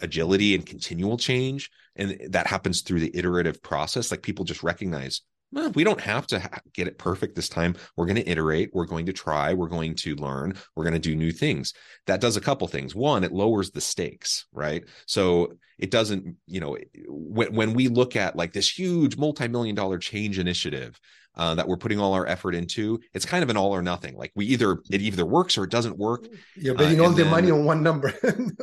agility 0.00 0.54
and 0.54 0.64
continual 0.64 1.18
change 1.18 1.70
and 2.00 2.32
that 2.32 2.46
happens 2.46 2.80
through 2.80 3.00
the 3.00 3.16
iterative 3.16 3.62
process 3.62 4.10
like 4.10 4.22
people 4.22 4.44
just 4.44 4.62
recognize 4.62 5.20
well, 5.52 5.70
we 5.70 5.84
don't 5.84 6.00
have 6.00 6.26
to 6.28 6.40
ha- 6.40 6.60
get 6.72 6.86
it 6.86 6.98
perfect 6.98 7.34
this 7.34 7.48
time. 7.48 7.74
We're 7.96 8.06
going 8.06 8.16
to 8.16 8.28
iterate. 8.28 8.70
We're 8.72 8.86
going 8.86 9.06
to 9.06 9.12
try. 9.12 9.52
We're 9.52 9.68
going 9.68 9.96
to 9.96 10.14
learn. 10.14 10.54
We're 10.76 10.84
going 10.84 10.94
to 10.94 11.00
do 11.00 11.16
new 11.16 11.32
things. 11.32 11.74
That 12.06 12.20
does 12.20 12.36
a 12.36 12.40
couple 12.40 12.68
things. 12.68 12.94
One, 12.94 13.24
it 13.24 13.32
lowers 13.32 13.70
the 13.70 13.80
stakes, 13.80 14.46
right? 14.52 14.84
So 15.06 15.54
it 15.78 15.90
doesn't, 15.90 16.36
you 16.46 16.60
know, 16.60 16.78
when, 17.08 17.54
when 17.54 17.72
we 17.74 17.88
look 17.88 18.14
at 18.14 18.36
like 18.36 18.52
this 18.52 18.70
huge 18.70 19.16
multi 19.16 19.48
million 19.48 19.74
dollar 19.74 19.98
change 19.98 20.38
initiative, 20.38 21.00
uh, 21.36 21.54
that 21.54 21.68
we're 21.68 21.76
putting 21.76 21.98
all 21.98 22.14
our 22.14 22.26
effort 22.26 22.54
into, 22.54 23.00
it's 23.14 23.24
kind 23.24 23.42
of 23.42 23.50
an 23.50 23.56
all 23.56 23.72
or 23.72 23.82
nothing. 23.82 24.16
Like 24.16 24.32
we 24.34 24.46
either 24.46 24.78
it 24.90 25.00
either 25.00 25.24
works 25.24 25.56
or 25.56 25.64
it 25.64 25.70
doesn't 25.70 25.98
work. 25.98 26.26
You're 26.56 26.74
betting 26.74 27.00
uh, 27.00 27.04
all 27.04 27.10
the 27.10 27.22
then, 27.22 27.30
money 27.30 27.50
on 27.50 27.64
one 27.64 27.82
number. 27.82 28.12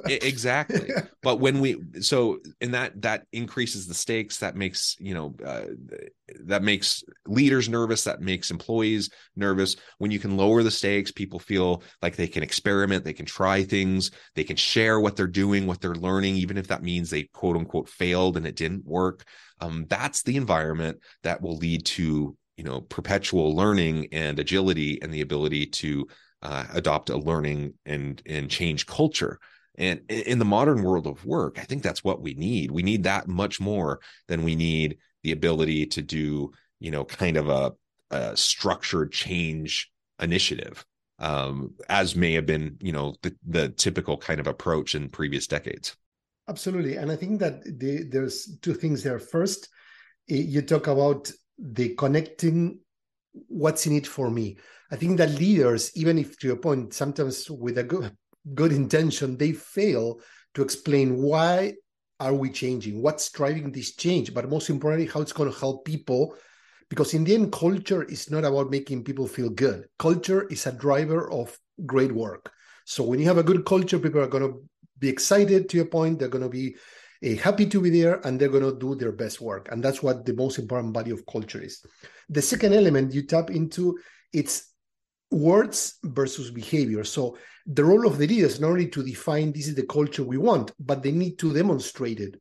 exactly. 0.05 0.89
But 1.23 1.41
when 1.41 1.59
we 1.59 1.81
so 1.99 2.39
and 2.61 2.73
that 2.73 3.01
that 3.01 3.25
increases 3.33 3.87
the 3.87 3.93
stakes. 3.93 4.37
That 4.37 4.55
makes 4.55 4.95
you 4.99 5.13
know 5.13 5.35
uh, 5.45 5.65
that 6.45 6.63
makes 6.63 7.03
leaders 7.25 7.69
nervous. 7.69 8.03
That 8.03 8.21
makes 8.21 8.51
employees 8.51 9.09
nervous. 9.35 9.75
When 9.97 10.11
you 10.11 10.19
can 10.19 10.37
lower 10.37 10.63
the 10.63 10.71
stakes, 10.71 11.11
people 11.11 11.39
feel 11.39 11.83
like 12.01 12.15
they 12.15 12.27
can 12.27 12.43
experiment. 12.43 13.03
They 13.03 13.13
can 13.13 13.25
try 13.25 13.63
things. 13.63 14.11
They 14.35 14.43
can 14.43 14.55
share 14.55 14.99
what 14.99 15.15
they're 15.15 15.27
doing, 15.27 15.67
what 15.67 15.81
they're 15.81 15.95
learning, 15.95 16.35
even 16.35 16.57
if 16.57 16.67
that 16.67 16.83
means 16.83 17.09
they 17.09 17.23
quote 17.23 17.57
unquote 17.57 17.89
failed 17.89 18.37
and 18.37 18.47
it 18.47 18.55
didn't 18.55 18.85
work. 18.85 19.23
Um, 19.59 19.85
that's 19.89 20.23
the 20.23 20.37
environment 20.37 20.99
that 21.23 21.41
will 21.41 21.57
lead 21.57 21.85
to 21.87 22.37
you 22.57 22.63
know 22.63 22.81
perpetual 22.81 23.55
learning 23.55 24.07
and 24.11 24.39
agility 24.39 25.01
and 25.01 25.13
the 25.13 25.21
ability 25.21 25.65
to 25.65 26.07
uh, 26.41 26.65
adopt 26.73 27.09
a 27.09 27.17
learning 27.17 27.73
and 27.85 28.21
and 28.25 28.49
change 28.49 28.85
culture. 28.85 29.39
And 29.79 30.01
in 30.09 30.39
the 30.39 30.45
modern 30.45 30.81
world 30.81 31.05
of 31.05 31.23
work 31.23 31.59
i 31.59 31.63
think 31.63 31.83
that's 31.83 32.03
what 32.03 32.21
we 32.21 32.33
need. 32.33 32.71
We 32.71 32.81
need 32.81 33.03
that 33.03 33.27
much 33.27 33.59
more 33.61 33.99
than 34.27 34.43
we 34.43 34.55
need 34.55 34.97
the 35.23 35.31
ability 35.31 35.85
to 35.87 36.01
do 36.01 36.51
you 36.79 36.91
know 36.91 37.05
kind 37.05 37.37
of 37.37 37.49
a, 37.49 37.73
a 38.11 38.35
structured 38.35 39.11
change 39.11 39.91
initiative 40.19 40.83
um, 41.19 41.73
as 41.89 42.15
may 42.15 42.33
have 42.33 42.45
been 42.45 42.77
you 42.81 42.91
know 42.91 43.15
the, 43.21 43.35
the 43.47 43.69
typical 43.69 44.17
kind 44.17 44.39
of 44.39 44.47
approach 44.47 44.95
in 44.95 45.09
previous 45.09 45.47
decades. 45.47 45.95
Absolutely. 46.49 46.95
And 46.95 47.11
i 47.11 47.15
think 47.15 47.39
that 47.39 47.63
the, 47.79 48.03
there's 48.03 48.57
two 48.61 48.73
things 48.73 49.03
there. 49.03 49.19
First 49.19 49.69
you 50.27 50.61
talk 50.61 50.87
about 50.87 51.31
the 51.57 51.95
connecting 51.95 52.79
what's 53.47 53.85
in 53.85 53.95
it 53.95 54.07
for 54.07 54.29
me. 54.29 54.57
I 54.91 54.95
think 54.95 55.17
that 55.17 55.31
leaders, 55.31 55.91
even 55.95 56.17
if 56.17 56.39
to 56.39 56.47
your 56.47 56.57
point, 56.57 56.93
sometimes 56.93 57.49
with 57.49 57.77
a 57.77 57.83
good 57.83 58.15
good 58.53 58.71
intention, 58.71 59.37
they 59.37 59.51
fail 59.51 60.19
to 60.53 60.61
explain 60.61 61.21
why 61.21 61.73
are 62.19 62.33
we 62.33 62.49
changing, 62.49 63.01
what's 63.01 63.29
driving 63.31 63.71
this 63.71 63.95
change, 63.95 64.33
but 64.33 64.49
most 64.49 64.69
importantly, 64.69 65.11
how 65.11 65.21
it's 65.21 65.33
going 65.33 65.51
to 65.51 65.59
help 65.59 65.85
people. 65.85 66.35
Because 66.89 67.13
in 67.13 67.23
the 67.23 67.35
end, 67.35 67.51
culture 67.51 68.03
is 68.03 68.31
not 68.31 68.45
about 68.45 68.71
making 68.71 69.03
people 69.03 69.27
feel 69.27 69.49
good. 69.49 69.87
Culture 69.99 70.47
is 70.47 70.65
a 70.65 70.71
driver 70.71 71.29
of 71.31 71.57
great 71.85 72.11
work. 72.11 72.51
So 72.85 73.03
when 73.03 73.19
you 73.19 73.25
have 73.25 73.37
a 73.37 73.43
good 73.43 73.65
culture, 73.65 73.99
people 73.99 74.21
are 74.21 74.27
going 74.27 74.47
to 74.47 74.63
be 74.97 75.09
excited 75.09 75.69
to 75.69 75.77
your 75.77 75.87
point. 75.87 76.19
They're 76.19 76.29
going 76.29 76.43
to 76.43 76.49
be 76.49 76.77
happy 77.21 77.65
to 77.65 77.81
be 77.81 77.89
there 77.89 78.25
and 78.25 78.39
they're 78.39 78.49
going 78.49 78.63
to 78.63 78.77
do 78.77 78.95
their 78.95 79.11
best 79.11 79.41
work. 79.41 79.69
And 79.71 79.83
that's 79.83 80.03
what 80.03 80.25
the 80.25 80.33
most 80.33 80.59
important 80.59 80.93
value 80.93 81.13
of 81.13 81.25
culture 81.25 81.61
is. 81.61 81.83
The 82.29 82.41
second 82.41 82.73
element 82.73 83.13
you 83.13 83.23
tap 83.23 83.49
into 83.49 83.97
it's 84.33 84.71
words 85.31 85.97
versus 86.03 86.51
behavior. 86.51 87.03
So 87.03 87.37
the 87.65 87.83
role 87.83 88.07
of 88.07 88.17
the 88.17 88.27
leader 88.27 88.45
is 88.45 88.59
not 88.59 88.71
only 88.71 88.87
to 88.87 89.03
define 89.03 89.51
this 89.51 89.67
is 89.67 89.75
the 89.75 89.85
culture 89.85 90.23
we 90.23 90.37
want 90.37 90.71
but 90.79 91.03
they 91.03 91.11
need 91.11 91.37
to 91.39 91.53
demonstrate 91.53 92.19
it 92.19 92.39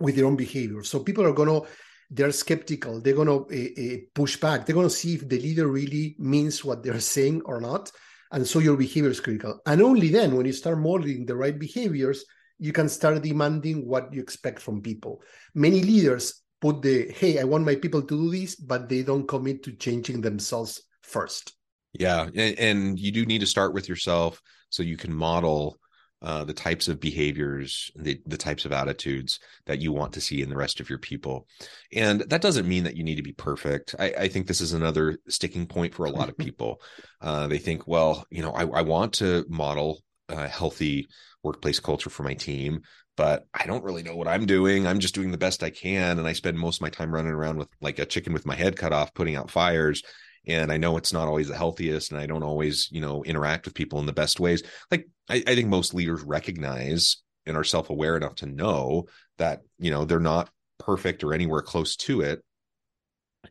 with 0.00 0.16
their 0.16 0.26
own 0.26 0.36
behavior. 0.36 0.82
So 0.82 1.00
people 1.00 1.24
are 1.24 1.32
going 1.32 1.48
to 1.48 1.68
they're 2.10 2.32
skeptical. 2.32 3.00
They're 3.00 3.14
going 3.14 3.28
to 3.28 3.34
uh, 3.34 3.94
uh, 3.94 3.98
push 4.14 4.36
back. 4.38 4.64
They're 4.64 4.74
going 4.74 4.88
to 4.88 4.94
see 4.94 5.14
if 5.14 5.28
the 5.28 5.38
leader 5.38 5.68
really 5.68 6.16
means 6.18 6.64
what 6.64 6.82
they're 6.82 7.00
saying 7.00 7.42
or 7.44 7.60
not. 7.60 7.92
And 8.32 8.46
so 8.46 8.58
your 8.58 8.76
behavior 8.76 9.10
is 9.10 9.20
critical. 9.20 9.60
And 9.66 9.82
only 9.82 10.08
then 10.08 10.36
when 10.36 10.46
you 10.46 10.52
start 10.52 10.78
modeling 10.78 11.26
the 11.26 11.36
right 11.36 11.58
behaviors 11.58 12.24
you 12.58 12.72
can 12.72 12.88
start 12.88 13.22
demanding 13.22 13.86
what 13.86 14.12
you 14.12 14.20
expect 14.20 14.60
from 14.60 14.82
people. 14.82 15.22
Many 15.54 15.82
leaders 15.82 16.42
put 16.60 16.82
the, 16.82 17.10
hey, 17.12 17.38
I 17.38 17.44
want 17.44 17.64
my 17.64 17.76
people 17.76 18.02
to 18.02 18.06
do 18.06 18.30
this, 18.30 18.56
but 18.56 18.88
they 18.88 19.02
don't 19.02 19.28
commit 19.28 19.62
to 19.64 19.72
changing 19.72 20.20
themselves 20.20 20.82
first. 21.02 21.54
Yeah. 21.92 22.28
And, 22.34 22.58
and 22.58 22.98
you 22.98 23.12
do 23.12 23.24
need 23.24 23.40
to 23.40 23.46
start 23.46 23.74
with 23.74 23.88
yourself 23.88 24.42
so 24.70 24.82
you 24.82 24.96
can 24.96 25.12
model 25.12 25.78
uh, 26.20 26.42
the 26.42 26.52
types 26.52 26.88
of 26.88 26.98
behaviors, 26.98 27.92
the, 27.94 28.20
the 28.26 28.36
types 28.36 28.64
of 28.64 28.72
attitudes 28.72 29.38
that 29.66 29.80
you 29.80 29.92
want 29.92 30.12
to 30.12 30.20
see 30.20 30.42
in 30.42 30.50
the 30.50 30.56
rest 30.56 30.80
of 30.80 30.90
your 30.90 30.98
people. 30.98 31.46
And 31.92 32.22
that 32.22 32.42
doesn't 32.42 32.66
mean 32.66 32.82
that 32.84 32.96
you 32.96 33.04
need 33.04 33.14
to 33.16 33.22
be 33.22 33.32
perfect. 33.32 33.94
I, 34.00 34.12
I 34.18 34.28
think 34.28 34.46
this 34.48 34.60
is 34.60 34.72
another 34.72 35.18
sticking 35.28 35.66
point 35.66 35.94
for 35.94 36.06
a 36.06 36.10
lot 36.10 36.28
of 36.28 36.36
people. 36.38 36.80
Uh, 37.20 37.46
they 37.46 37.58
think, 37.58 37.86
well, 37.86 38.26
you 38.30 38.42
know, 38.42 38.50
I, 38.50 38.62
I 38.62 38.82
want 38.82 39.12
to 39.14 39.44
model 39.48 40.02
a 40.28 40.48
healthy 40.48 41.08
workplace 41.42 41.80
culture 41.80 42.10
for 42.10 42.22
my 42.22 42.34
team, 42.34 42.82
but 43.16 43.46
I 43.54 43.66
don't 43.66 43.84
really 43.84 44.02
know 44.02 44.16
what 44.16 44.28
I'm 44.28 44.46
doing. 44.46 44.86
I'm 44.86 44.98
just 44.98 45.14
doing 45.14 45.30
the 45.30 45.38
best 45.38 45.62
I 45.62 45.70
can. 45.70 46.18
And 46.18 46.26
I 46.26 46.32
spend 46.32 46.58
most 46.58 46.76
of 46.76 46.82
my 46.82 46.90
time 46.90 47.12
running 47.12 47.32
around 47.32 47.58
with 47.58 47.68
like 47.80 47.98
a 47.98 48.06
chicken 48.06 48.32
with 48.32 48.46
my 48.46 48.54
head 48.54 48.76
cut 48.76 48.92
off, 48.92 49.14
putting 49.14 49.36
out 49.36 49.50
fires 49.50 50.02
and 50.48 50.72
I 50.72 50.78
know 50.78 50.96
it's 50.96 51.12
not 51.12 51.28
always 51.28 51.48
the 51.48 51.56
healthiest, 51.56 52.10
and 52.10 52.20
I 52.20 52.26
don't 52.26 52.42
always, 52.42 52.88
you 52.90 53.00
know, 53.00 53.22
interact 53.22 53.66
with 53.66 53.74
people 53.74 54.00
in 54.00 54.06
the 54.06 54.12
best 54.12 54.40
ways. 54.40 54.62
Like 54.90 55.06
I, 55.28 55.42
I 55.46 55.54
think 55.54 55.68
most 55.68 55.94
leaders 55.94 56.22
recognize 56.22 57.18
and 57.46 57.56
are 57.56 57.64
self-aware 57.64 58.16
enough 58.16 58.36
to 58.36 58.46
know 58.46 59.06
that 59.36 59.60
you 59.78 59.90
know 59.90 60.04
they're 60.04 60.18
not 60.18 60.50
perfect 60.78 61.22
or 61.22 61.34
anywhere 61.34 61.62
close 61.62 61.96
to 61.96 62.22
it, 62.22 62.42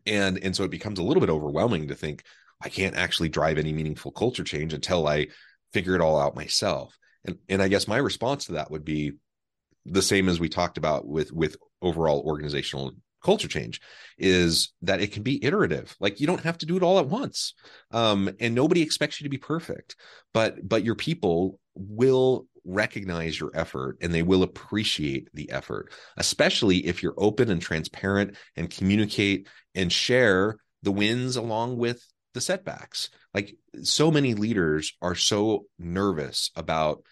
and 0.05 0.39
and 0.39 0.55
so 0.55 0.63
it 0.63 0.71
becomes 0.71 0.99
a 0.99 1.03
little 1.03 1.21
bit 1.21 1.29
overwhelming 1.29 1.87
to 1.89 1.95
think 1.95 2.23
I 2.61 2.69
can't 2.69 2.95
actually 2.95 3.29
drive 3.29 3.59
any 3.59 3.73
meaningful 3.73 4.11
culture 4.11 4.43
change 4.43 4.73
until 4.73 5.07
I 5.07 5.27
figure 5.73 5.95
it 5.95 6.01
all 6.01 6.19
out 6.19 6.35
myself. 6.35 6.97
And 7.27 7.37
and 7.49 7.61
I 7.61 7.67
guess 7.67 7.87
my 7.87 7.97
response 7.97 8.45
to 8.45 8.53
that 8.53 8.71
would 8.71 8.85
be 8.85 9.13
the 9.85 10.01
same 10.01 10.27
as 10.29 10.39
we 10.39 10.49
talked 10.49 10.77
about 10.77 11.07
with 11.07 11.31
with 11.31 11.57
overall 11.81 12.23
organizational 12.25 12.93
culture 13.23 13.47
change 13.47 13.81
is 14.17 14.73
that 14.83 15.01
it 15.01 15.11
can 15.11 15.23
be 15.23 15.43
iterative. 15.43 15.95
Like 15.99 16.19
you 16.19 16.27
don't 16.27 16.43
have 16.43 16.57
to 16.59 16.65
do 16.65 16.77
it 16.77 16.83
all 16.83 16.99
at 16.99 17.07
once. 17.07 17.53
Um, 17.91 18.29
and 18.39 18.55
nobody 18.55 18.81
expects 18.81 19.19
you 19.19 19.25
to 19.25 19.29
be 19.29 19.37
perfect 19.37 19.95
but 20.33 20.67
but 20.67 20.83
your 20.83 20.95
people 20.95 21.59
will 21.75 22.47
recognize 22.63 23.39
your 23.39 23.51
effort 23.53 23.97
and 24.01 24.13
they 24.13 24.23
will 24.23 24.43
appreciate 24.43 25.29
the 25.33 25.49
effort 25.51 25.89
especially 26.17 26.85
if 26.85 27.01
you're 27.01 27.13
open 27.15 27.49
and 27.49 27.61
transparent 27.61 28.35
and 28.57 28.69
communicate 28.69 29.47
and 29.73 29.91
share 29.91 30.57
the 30.83 30.91
wins 30.91 31.35
along 31.35 31.77
with 31.77 32.05
the 32.33 32.41
setbacks. 32.41 33.09
Like 33.33 33.55
so 33.81 34.11
many 34.11 34.33
leaders 34.33 34.93
are 35.01 35.15
so 35.15 35.65
nervous 35.79 36.51
about 36.55 37.03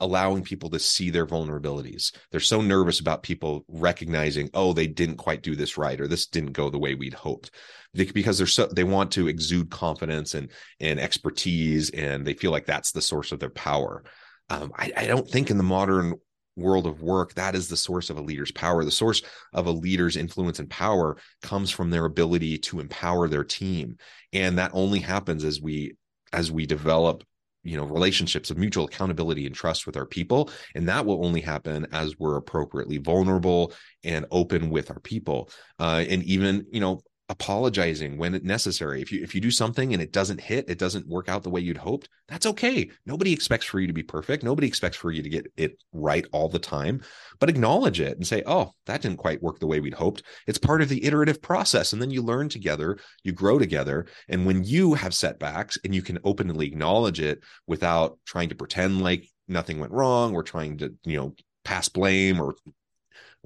allowing 0.00 0.42
people 0.42 0.70
to 0.70 0.78
see 0.78 1.10
their 1.10 1.26
vulnerabilities. 1.26 2.14
They're 2.30 2.40
so 2.40 2.60
nervous 2.60 3.00
about 3.00 3.22
people 3.22 3.64
recognizing, 3.68 4.50
oh, 4.54 4.72
they 4.72 4.86
didn't 4.86 5.16
quite 5.16 5.42
do 5.42 5.56
this 5.56 5.78
right, 5.78 6.00
or 6.00 6.06
this 6.06 6.26
didn't 6.26 6.52
go 6.52 6.70
the 6.70 6.78
way 6.78 6.94
we'd 6.94 7.14
hoped, 7.14 7.50
because 7.94 8.38
they're 8.38 8.46
so 8.46 8.66
they 8.66 8.84
want 8.84 9.10
to 9.12 9.28
exude 9.28 9.70
confidence 9.70 10.34
and 10.34 10.50
and 10.80 11.00
expertise, 11.00 11.90
and 11.90 12.26
they 12.26 12.34
feel 12.34 12.50
like 12.50 12.66
that's 12.66 12.92
the 12.92 13.02
source 13.02 13.32
of 13.32 13.40
their 13.40 13.50
power. 13.50 14.04
Um, 14.50 14.72
I, 14.76 14.92
I 14.96 15.06
don't 15.06 15.28
think 15.28 15.50
in 15.50 15.56
the 15.56 15.64
modern 15.64 16.14
world 16.56 16.86
of 16.86 17.02
work 17.02 17.34
that 17.34 17.54
is 17.54 17.68
the 17.68 17.76
source 17.76 18.08
of 18.08 18.16
a 18.16 18.22
leader's 18.22 18.50
power 18.50 18.82
the 18.82 18.90
source 18.90 19.20
of 19.52 19.66
a 19.66 19.70
leader's 19.70 20.16
influence 20.16 20.58
and 20.58 20.70
power 20.70 21.18
comes 21.42 21.70
from 21.70 21.90
their 21.90 22.06
ability 22.06 22.56
to 22.56 22.80
empower 22.80 23.28
their 23.28 23.44
team 23.44 23.98
and 24.32 24.58
that 24.58 24.70
only 24.72 24.98
happens 24.98 25.44
as 25.44 25.60
we 25.60 25.94
as 26.32 26.50
we 26.50 26.64
develop 26.64 27.22
you 27.66 27.76
know 27.76 27.84
relationships 27.84 28.50
of 28.50 28.58
mutual 28.58 28.84
accountability 28.84 29.46
and 29.46 29.54
trust 29.54 29.86
with 29.86 29.96
our 29.96 30.06
people 30.06 30.50
and 30.74 30.88
that 30.88 31.04
will 31.04 31.24
only 31.24 31.40
happen 31.40 31.86
as 31.92 32.18
we're 32.18 32.36
appropriately 32.36 32.98
vulnerable 32.98 33.72
and 34.04 34.26
open 34.30 34.70
with 34.70 34.90
our 34.90 35.00
people. 35.00 35.50
Uh, 35.78 36.04
and 36.08 36.22
even 36.24 36.66
you 36.70 36.80
know 36.80 37.00
apologizing 37.28 38.18
when 38.18 38.34
it's 38.34 38.44
necessary. 38.44 39.02
If 39.02 39.10
you 39.10 39.22
if 39.22 39.34
you 39.34 39.40
do 39.40 39.50
something 39.50 39.92
and 39.92 40.00
it 40.00 40.12
doesn't 40.12 40.40
hit 40.40 40.68
it 40.68 40.78
doesn't 40.78 41.08
work 41.08 41.28
out 41.28 41.42
the 41.42 41.50
way 41.50 41.60
you'd 41.60 41.76
hoped 41.76 42.08
that's 42.28 42.46
okay. 42.46 42.88
Nobody 43.04 43.32
expects 43.32 43.66
for 43.66 43.80
you 43.80 43.86
to 43.86 43.92
be 43.92 44.02
perfect. 44.02 44.44
Nobody 44.44 44.68
expects 44.68 44.96
for 44.96 45.10
you 45.10 45.22
to 45.22 45.28
get 45.28 45.52
it 45.56 45.78
right 45.92 46.24
all 46.32 46.48
the 46.48 46.58
time. 46.58 47.02
But 47.40 47.50
acknowledge 47.50 48.00
it 48.00 48.16
and 48.16 48.26
say 48.26 48.42
oh 48.46 48.74
that 48.86 49.02
didn't 49.02 49.18
quite 49.18 49.42
work 49.42 49.58
the 49.58 49.66
way 49.66 49.80
we'd 49.80 49.94
hoped. 49.94 50.22
It's 50.46 50.58
part 50.58 50.82
of 50.82 50.88
the 50.88 51.04
iterative 51.04 51.42
process 51.42 51.92
and 51.92 52.00
then 52.00 52.10
you 52.10 52.22
learn 52.22 52.48
together 52.48 52.98
you 53.24 53.32
grow 53.32 53.58
together. 53.58 54.06
And 54.28 54.46
when 54.46 54.62
you 54.62 54.94
have 54.94 55.14
setbacks 55.14 55.76
and 55.84 55.94
you 55.94 56.02
can 56.02 56.18
openly 56.22 56.66
acknowledge 56.66 57.20
it 57.20 57.40
without 57.66 58.18
trying 58.24 58.50
to 58.50 58.54
pretend 58.54 59.02
like 59.02 59.28
nothing 59.48 59.80
went 59.80 59.92
wrong 59.92 60.34
or 60.34 60.42
trying 60.42 60.78
to 60.78 60.94
you 61.04 61.16
know 61.16 61.34
pass 61.64 61.88
blame 61.88 62.40
or 62.40 62.54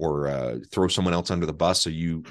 or 0.01 0.27
uh, 0.27 0.57
throw 0.71 0.87
someone 0.87 1.13
else 1.13 1.29
under 1.29 1.45
the 1.45 1.53
bus 1.53 1.83
so 1.83 1.89
you 1.89 2.23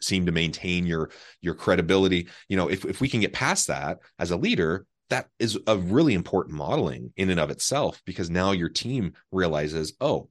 seem 0.00 0.26
to 0.26 0.32
maintain 0.32 0.86
your 0.86 1.10
your 1.40 1.54
credibility. 1.54 2.28
You 2.48 2.56
know 2.56 2.68
if, 2.68 2.84
if 2.84 3.00
we 3.00 3.08
can 3.08 3.20
get 3.20 3.32
past 3.32 3.66
that 3.66 3.98
as 4.18 4.30
a 4.30 4.36
leader 4.36 4.86
that 5.10 5.28
is 5.38 5.58
a 5.66 5.76
really 5.76 6.14
important 6.14 6.56
modeling 6.56 7.12
in 7.16 7.30
and 7.30 7.40
of 7.40 7.50
itself 7.50 8.02
because 8.04 8.30
now 8.30 8.52
your 8.52 8.68
team 8.68 9.12
realizes 9.30 9.94
oh 10.00 10.28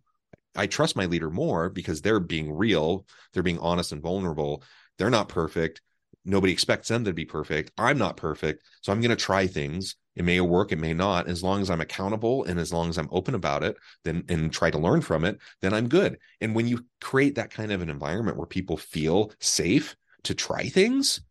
i 0.55 0.67
trust 0.67 0.95
my 0.95 1.05
leader 1.05 1.29
more 1.29 1.69
because 1.69 2.01
they're 2.01 2.19
being 2.19 2.51
real 2.51 3.05
they're 3.33 3.43
being 3.43 3.59
honest 3.59 3.91
and 3.91 4.01
vulnerable 4.01 4.63
they're 4.97 5.09
not 5.09 5.29
perfect 5.29 5.81
nobody 6.25 6.51
expects 6.51 6.87
them 6.87 7.05
to 7.05 7.13
be 7.13 7.25
perfect 7.25 7.71
i'm 7.77 7.97
not 7.97 8.17
perfect 8.17 8.63
so 8.81 8.91
i'm 8.91 9.01
going 9.01 9.09
to 9.09 9.15
try 9.15 9.47
things 9.47 9.95
it 10.15 10.23
may 10.23 10.39
work, 10.39 10.71
it 10.71 10.79
may 10.79 10.93
not. 10.93 11.27
As 11.27 11.43
long 11.43 11.61
as 11.61 11.69
I'm 11.69 11.81
accountable 11.81 12.43
and 12.45 12.59
as 12.59 12.71
long 12.71 12.89
as 12.89 12.97
I'm 12.97 13.09
open 13.11 13.35
about 13.35 13.63
it, 13.63 13.77
then 14.03 14.23
and 14.29 14.51
try 14.51 14.71
to 14.71 14.77
learn 14.77 15.01
from 15.01 15.25
it, 15.25 15.39
then 15.61 15.73
I'm 15.73 15.89
good. 15.89 16.17
And 16.41 16.55
when 16.55 16.67
you 16.67 16.85
create 17.01 17.35
that 17.35 17.51
kind 17.51 17.71
of 17.71 17.81
an 17.81 17.89
environment 17.89 18.37
where 18.37 18.47
people 18.47 18.77
feel 18.77 19.31
safe 19.39 19.95
to 20.23 20.33
try 20.33 20.69
things, 20.69 21.21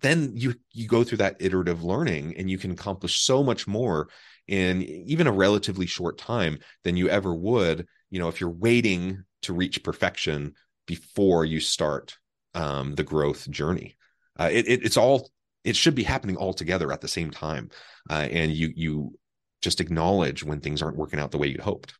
then 0.00 0.32
you 0.34 0.54
you 0.72 0.88
go 0.88 1.04
through 1.04 1.18
that 1.18 1.36
iterative 1.40 1.84
learning 1.84 2.34
and 2.36 2.50
you 2.50 2.58
can 2.58 2.72
accomplish 2.72 3.18
so 3.20 3.42
much 3.42 3.66
more 3.66 4.08
in 4.48 4.82
even 4.82 5.26
a 5.26 5.32
relatively 5.32 5.86
short 5.86 6.18
time 6.18 6.58
than 6.82 6.96
you 6.96 7.08
ever 7.08 7.34
would, 7.34 7.86
you 8.10 8.18
know, 8.18 8.28
if 8.28 8.40
you're 8.40 8.50
waiting 8.50 9.24
to 9.42 9.54
reach 9.54 9.82
perfection 9.82 10.54
before 10.86 11.44
you 11.44 11.60
start 11.60 12.18
um, 12.54 12.94
the 12.94 13.04
growth 13.04 13.48
journey. 13.50 13.96
Uh, 14.38 14.50
it, 14.52 14.66
it, 14.68 14.84
it's 14.84 14.96
all 14.96 15.30
it 15.64 15.74
should 15.76 15.94
be 15.94 16.04
happening 16.04 16.36
all 16.36 16.52
together 16.54 16.92
at 16.92 17.00
the 17.00 17.08
same 17.08 17.30
time 17.30 17.70
uh, 18.10 18.28
and 18.30 18.52
you 18.52 18.72
you 18.76 19.18
just 19.62 19.80
acknowledge 19.80 20.44
when 20.44 20.60
things 20.60 20.82
aren't 20.82 20.96
working 20.96 21.18
out 21.18 21.30
the 21.30 21.38
way 21.38 21.48
you'd 21.48 21.60
hoped. 21.60 21.94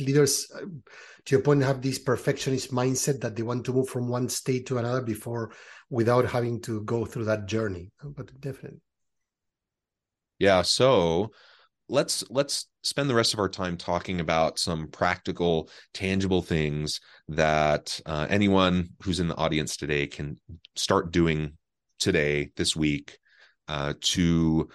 Leaders 0.00 0.50
uh, 0.52 0.60
to 1.24 1.36
your 1.36 1.40
point 1.40 1.62
have 1.62 1.80
this 1.80 2.00
perfectionist 2.00 2.72
mindset 2.72 3.20
that 3.20 3.36
they 3.36 3.42
want 3.44 3.64
to 3.64 3.72
move 3.72 3.88
from 3.88 4.08
one 4.08 4.28
state 4.28 4.66
to 4.66 4.78
another 4.78 5.00
before 5.00 5.52
without 5.88 6.28
having 6.28 6.60
to 6.62 6.82
go 6.82 7.04
through 7.04 7.24
that 7.24 7.46
journey. 7.46 7.92
But 8.02 8.38
definitely. 8.40 8.80
Yeah 10.40 10.62
so 10.62 11.30
let's 11.88 12.24
let's 12.30 12.66
spend 12.82 13.08
the 13.08 13.14
rest 13.14 13.34
of 13.34 13.40
our 13.40 13.48
time 13.48 13.76
talking 13.76 14.20
about 14.20 14.58
some 14.58 14.88
practical 14.88 15.68
tangible 15.92 16.42
things 16.42 17.00
that 17.28 18.00
uh, 18.06 18.26
anyone 18.30 18.88
who's 19.02 19.20
in 19.20 19.28
the 19.28 19.36
audience 19.36 19.76
today 19.76 20.06
can 20.06 20.38
start 20.76 21.12
doing 21.12 21.52
today 21.98 22.50
this 22.56 22.74
week 22.74 23.18
uh, 23.68 23.94
to 24.00 24.68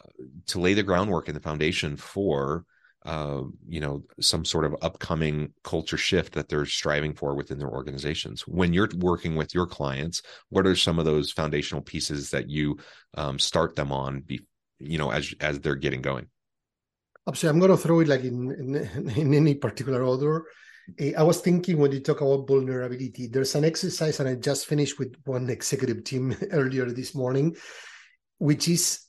uh, 0.00 0.24
to 0.46 0.60
lay 0.60 0.74
the 0.74 0.82
groundwork 0.82 1.28
and 1.28 1.36
the 1.36 1.40
foundation 1.40 1.96
for 1.96 2.64
uh, 3.04 3.42
you 3.68 3.80
know 3.80 4.02
some 4.20 4.44
sort 4.44 4.64
of 4.64 4.74
upcoming 4.80 5.52
culture 5.62 5.98
shift 5.98 6.32
that 6.32 6.48
they're 6.48 6.64
striving 6.64 7.14
for 7.14 7.34
within 7.34 7.58
their 7.58 7.70
organizations. 7.70 8.42
When 8.46 8.72
you're 8.72 8.88
working 8.96 9.36
with 9.36 9.54
your 9.54 9.66
clients 9.66 10.22
what 10.48 10.66
are 10.66 10.76
some 10.76 10.98
of 10.98 11.04
those 11.04 11.30
foundational 11.30 11.82
pieces 11.82 12.30
that 12.30 12.48
you 12.48 12.78
um, 13.14 13.38
start 13.38 13.76
them 13.76 13.92
on 13.92 14.20
be, 14.20 14.40
you 14.78 14.96
know 14.96 15.10
as 15.10 15.34
as 15.40 15.60
they're 15.60 15.74
getting 15.74 16.00
going 16.00 16.26
Absolutely. 17.26 17.56
I'm 17.56 17.66
going 17.66 17.78
to 17.78 17.82
throw 17.82 18.00
it 18.00 18.08
like 18.08 18.24
in, 18.24 18.50
in, 18.52 19.10
in 19.16 19.34
any 19.34 19.54
particular 19.54 20.02
order. 20.04 20.44
Eh, 20.98 21.12
I 21.16 21.22
was 21.22 21.40
thinking 21.40 21.78
when 21.78 21.92
you 21.92 22.00
talk 22.00 22.20
about 22.20 22.46
vulnerability, 22.46 23.26
there's 23.28 23.54
an 23.54 23.64
exercise, 23.64 24.20
and 24.20 24.28
I 24.28 24.34
just 24.34 24.66
finished 24.66 24.98
with 24.98 25.14
one 25.24 25.48
executive 25.48 26.04
team 26.04 26.36
earlier 26.52 26.86
this 26.90 27.14
morning, 27.14 27.56
which 28.38 28.68
is 28.68 29.00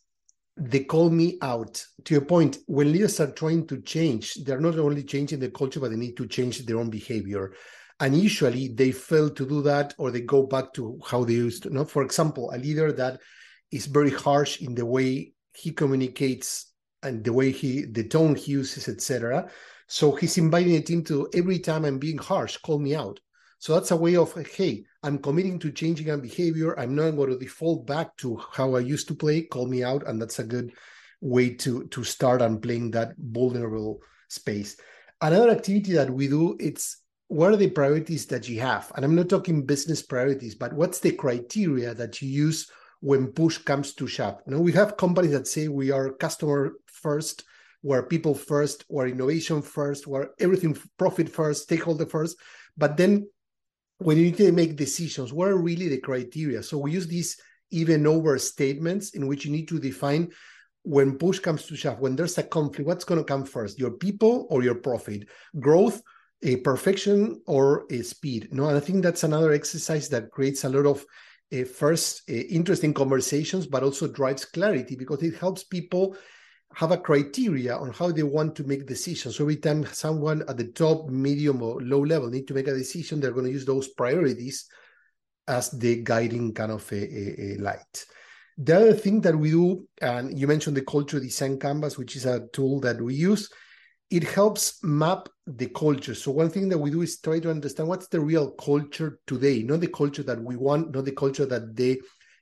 they 0.58 0.86
call 0.86 1.10
me 1.10 1.38
out. 1.42 1.86
To 2.06 2.14
your 2.14 2.24
point, 2.24 2.60
when 2.68 2.94
leaders 2.94 3.20
are 3.20 3.32
trying 3.32 3.68
to 3.68 3.82
change, 3.82 4.36
they're 4.36 4.62
not 4.62 4.80
only 4.80 5.04
changing 5.04 5.40
the 5.40 5.52
culture, 5.52 5.82
but 5.82 5.92
they 5.92 5.98
need 5.98 6.16
to 6.16 6.28
change 6.28 6.66
their 6.66 6.78
own 6.80 6.90
behavior. 6.90 7.54
And 8.00 8.16
usually 8.18 8.70
they 8.70 8.92
fail 8.92 9.30
to 9.30 9.46
do 9.46 9.62
that 9.64 9.94
or 9.98 10.12
they 10.12 10.22
go 10.22 10.44
back 10.44 10.74
to 10.74 11.00
how 11.06 11.26
they 11.26 11.34
used 11.34 11.64
to. 11.64 11.72
You? 11.72 11.84
For 11.86 12.04
example, 12.04 12.52
a 12.54 12.58
leader 12.58 12.94
that 12.94 13.20
is 13.72 13.86
very 13.88 14.12
harsh 14.12 14.62
in 14.62 14.76
the 14.76 14.86
way 14.86 15.34
he 15.54 15.72
communicates 15.72 16.72
and 17.06 17.24
the 17.24 17.34
way 17.34 17.52
he 17.52 17.86
the 17.86 18.04
tone 18.04 18.36
he 18.36 18.52
uses 18.52 18.88
etc 18.88 19.50
so 19.88 20.16
he's 20.16 20.38
inviting 20.38 20.74
the 20.74 20.82
team 20.82 21.04
to 21.04 21.30
every 21.34 21.60
time 21.60 21.86
i'm 21.86 22.00
being 22.00 22.18
harsh 22.18 22.58
call 22.58 22.80
me 22.80 22.96
out. 22.96 23.20
So 23.60 23.74
that's 23.74 23.92
a 23.92 23.96
way 23.96 24.16
of 24.16 24.34
hey 24.48 24.86
i'm 25.04 25.20
committing 25.20 25.60
to 25.60 25.72
changing 25.72 26.08
my 26.08 26.18
behavior. 26.18 26.78
I'm 26.80 26.96
not 26.96 27.12
going 27.12 27.30
to 27.30 27.38
default 27.38 27.86
back 27.86 28.16
to 28.18 28.42
how 28.52 28.76
i 28.76 28.80
used 28.80 29.08
to 29.10 29.16
play 29.16 29.44
call 29.44 29.68
me 29.68 29.84
out. 29.84 30.08
And 30.08 30.22
that's 30.22 30.40
a 30.40 30.44
good 30.44 30.74
way 31.22 31.50
to 31.56 31.86
to 31.88 32.04
start 32.04 32.42
and 32.42 32.62
playing 32.62 32.92
that 32.92 33.14
vulnerable 33.18 34.02
space. 34.30 34.78
Another 35.22 35.50
activity 35.50 35.94
that 35.94 36.10
we 36.10 36.28
do 36.28 36.58
it's 36.60 37.02
what 37.28 37.52
are 37.52 37.58
the 37.58 37.70
priorities 37.70 38.28
that 38.28 38.48
you 38.48 38.60
have? 38.60 38.92
And 38.96 39.04
I'm 39.04 39.16
not 39.16 39.30
talking 39.30 39.66
business 39.66 40.02
priorities, 40.04 40.54
but 40.54 40.74
what's 40.74 41.00
the 41.00 41.12
criteria 41.12 41.96
that 41.96 42.22
you 42.22 42.30
use 42.30 42.70
when 43.02 43.32
push 43.32 43.58
comes 43.58 43.96
to 43.96 44.06
shove? 44.06 44.42
Know, 44.46 44.60
we 44.60 44.74
have 44.74 44.98
companies 44.98 45.32
that 45.32 45.48
say 45.48 45.68
we 45.68 45.90
are 45.90 46.14
customer 46.14 46.74
first, 47.06 47.44
we're 47.84 48.08
people 48.14 48.34
first, 48.34 48.78
we're 48.90 49.14
innovation 49.16 49.62
first, 49.62 50.08
we're 50.08 50.30
everything 50.40 50.76
profit 50.98 51.30
first, 51.30 51.64
stakeholder 51.64 52.08
first. 52.08 52.36
But 52.76 52.98
then 52.98 53.12
when 54.00 54.18
you 54.18 54.26
need 54.26 54.38
to 54.38 54.52
make 54.52 54.76
decisions, 54.76 55.32
what 55.32 55.50
are 55.50 55.68
really 55.70 55.88
the 55.90 56.02
criteria? 56.10 56.64
So 56.64 56.80
we 56.80 56.98
use 56.98 57.08
these 57.08 57.38
even 57.70 58.08
over 58.08 58.40
statements 58.40 59.14
in 59.18 59.28
which 59.28 59.46
you 59.46 59.52
need 59.52 59.68
to 59.68 59.80
define 59.80 60.32
when 60.82 61.18
push 61.18 61.40
comes 61.40 61.66
to 61.66 61.76
shove, 61.76 62.00
when 62.00 62.16
there's 62.16 62.40
a 62.40 62.44
conflict, 62.44 62.88
what's 62.88 63.06
going 63.06 63.22
to 63.22 63.32
come 63.34 63.46
first, 63.46 63.80
your 63.80 63.92
people 64.06 64.48
or 64.50 64.64
your 64.64 64.80
profit, 64.88 65.22
growth, 65.60 66.02
a 66.42 66.56
perfection 66.70 67.40
or 67.46 67.86
a 67.92 68.02
speed? 68.02 68.50
No, 68.52 68.68
and 68.70 68.78
I 68.78 68.80
think 68.80 69.04
that's 69.04 69.24
another 69.24 69.52
exercise 69.52 70.10
that 70.10 70.32
creates 70.32 70.64
a 70.64 70.70
lot 70.70 70.86
of 70.86 71.06
uh, 71.54 71.66
first 71.66 72.24
uh, 72.30 72.34
interesting 72.34 72.94
conversations, 72.94 73.68
but 73.68 73.84
also 73.84 74.08
drives 74.08 74.46
clarity 74.46 74.96
because 74.96 75.22
it 75.22 75.36
helps 75.44 75.64
people 75.64 76.16
have 76.74 76.92
a 76.92 76.98
criteria 76.98 77.78
on 77.78 77.92
how 77.92 78.12
they 78.12 78.24
want 78.24 78.56
to 78.56 78.64
make 78.64 78.86
decisions. 78.86 79.38
So 79.38 79.44
every 79.44 79.58
time 79.58 79.86
someone 79.86 80.44
at 80.50 80.58
the 80.58 80.72
top, 80.72 81.10
medium, 81.10 81.62
or 81.62 81.82
low 81.82 82.04
level 82.04 82.30
need 82.30 82.48
to 82.48 82.54
make 82.54 82.68
a 82.68 82.74
decision, 82.74 83.20
they're 83.20 83.32
going 83.32 83.46
to 83.46 83.52
use 83.52 83.66
those 83.66 83.88
priorities 83.90 84.68
as 85.48 85.70
the 85.72 86.04
guiding 86.04 86.54
kind 86.54 86.72
of 86.72 86.92
a, 86.92 86.96
a, 86.96 87.54
a 87.54 87.58
light. 87.58 88.06
The 88.58 88.76
other 88.76 88.94
thing 88.94 89.22
that 89.22 89.36
we 89.36 89.52
do, 89.52 89.88
and 90.02 90.38
you 90.38 90.48
mentioned 90.48 90.78
the 90.78 90.82
culture 90.82 91.20
design 91.20 91.60
canvas, 91.60 91.98
which 91.98 92.16
is 92.16 92.26
a 92.26 92.48
tool 92.52 92.80
that 92.82 93.02
we 93.02 93.14
use, 93.14 93.50
it 94.10 94.24
helps 94.24 94.84
map 94.84 95.30
the 95.48 95.68
culture. 95.68 96.16
So 96.16 96.32
one 96.32 96.50
thing 96.50 96.70
that 96.70 96.78
we 96.78 96.92
do 96.92 97.02
is 97.02 97.20
try 97.20 97.40
to 97.40 97.50
understand 97.50 97.90
what's 97.90 98.08
the 98.08 98.20
real 98.20 98.52
culture 98.52 99.20
today, 99.28 99.64
not 99.64 99.82
the 99.82 99.88
culture 99.88 100.24
that 100.24 100.42
we 100.42 100.56
want, 100.56 100.94
not 100.94 101.06
the 101.06 101.12
culture 101.12 101.46
that 101.46 101.76
the 101.76 102.02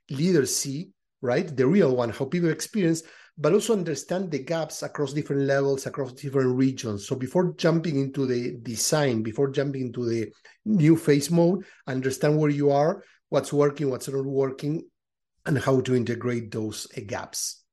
leaders 0.09 0.55
see, 0.55 0.89
right? 1.21 1.55
The 1.55 1.65
real 1.65 1.95
one, 1.95 2.09
how 2.09 2.25
people 2.25 2.49
experience, 2.49 3.03
but 3.37 3.53
also 3.53 3.73
understand 3.73 4.29
the 4.29 4.39
gaps 4.39 4.83
across 4.83 5.13
different 5.13 5.43
levels, 5.43 5.85
across 5.85 6.13
different 6.13 6.55
regions. 6.55 7.07
So 7.07 7.15
before 7.15 7.53
jumping 7.57 7.99
into 7.99 8.25
the 8.25 8.57
design, 8.61 9.23
before 9.23 9.49
jumping 9.49 9.81
into 9.87 10.05
the 10.05 10.31
new 10.65 10.95
phase 10.95 11.31
mode, 11.31 11.65
understand 11.87 12.37
where 12.37 12.51
you 12.51 12.71
are, 12.71 13.03
what's 13.29 13.51
working, 13.51 13.89
what's 13.89 14.07
not 14.07 14.25
working, 14.25 14.83
and 15.45 15.57
how 15.57 15.81
to 15.81 15.95
integrate 15.95 16.51
those 16.51 16.87
uh, 16.95 17.01
gaps. 17.05 17.63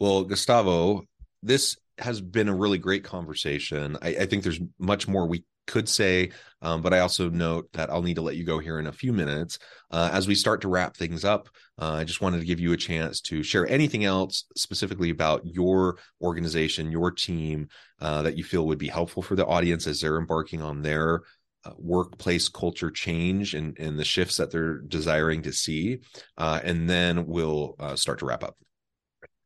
Well, 0.00 0.24
Gustavo, 0.24 1.02
this 1.42 1.76
has 1.98 2.20
been 2.20 2.48
a 2.48 2.56
really 2.56 2.78
great 2.78 3.04
conversation. 3.04 3.96
I, 4.02 4.08
I 4.08 4.26
think 4.26 4.42
there's 4.42 4.60
much 4.78 5.06
more 5.06 5.26
we 5.28 5.44
could 5.66 5.88
say, 5.88 6.30
um, 6.62 6.82
but 6.82 6.94
I 6.94 7.00
also 7.00 7.28
note 7.28 7.68
that 7.72 7.90
I'll 7.90 8.02
need 8.02 8.14
to 8.14 8.22
let 8.22 8.36
you 8.36 8.44
go 8.44 8.58
here 8.58 8.78
in 8.78 8.86
a 8.86 8.92
few 8.92 9.12
minutes. 9.12 9.58
Uh, 9.90 10.10
as 10.12 10.26
we 10.26 10.34
start 10.34 10.60
to 10.62 10.68
wrap 10.68 10.96
things 10.96 11.24
up, 11.24 11.48
uh, 11.80 11.92
I 11.92 12.04
just 12.04 12.20
wanted 12.20 12.40
to 12.40 12.46
give 12.46 12.60
you 12.60 12.72
a 12.72 12.76
chance 12.76 13.20
to 13.22 13.42
share 13.42 13.66
anything 13.68 14.04
else 14.04 14.44
specifically 14.56 15.10
about 15.10 15.44
your 15.44 15.98
organization, 16.22 16.90
your 16.90 17.10
team 17.10 17.68
uh, 18.00 18.22
that 18.22 18.36
you 18.36 18.44
feel 18.44 18.66
would 18.66 18.78
be 18.78 18.88
helpful 18.88 19.22
for 19.22 19.36
the 19.36 19.46
audience 19.46 19.86
as 19.86 20.00
they're 20.00 20.18
embarking 20.18 20.62
on 20.62 20.82
their 20.82 21.22
uh, 21.64 21.72
workplace 21.78 22.48
culture 22.48 22.90
change 22.90 23.54
and, 23.54 23.78
and 23.78 23.98
the 23.98 24.04
shifts 24.04 24.36
that 24.36 24.50
they're 24.50 24.78
desiring 24.78 25.42
to 25.42 25.52
see. 25.52 25.98
Uh, 26.36 26.60
and 26.62 26.88
then 26.88 27.26
we'll 27.26 27.74
uh, 27.78 27.96
start 27.96 28.18
to 28.18 28.26
wrap 28.26 28.44
up. 28.44 28.56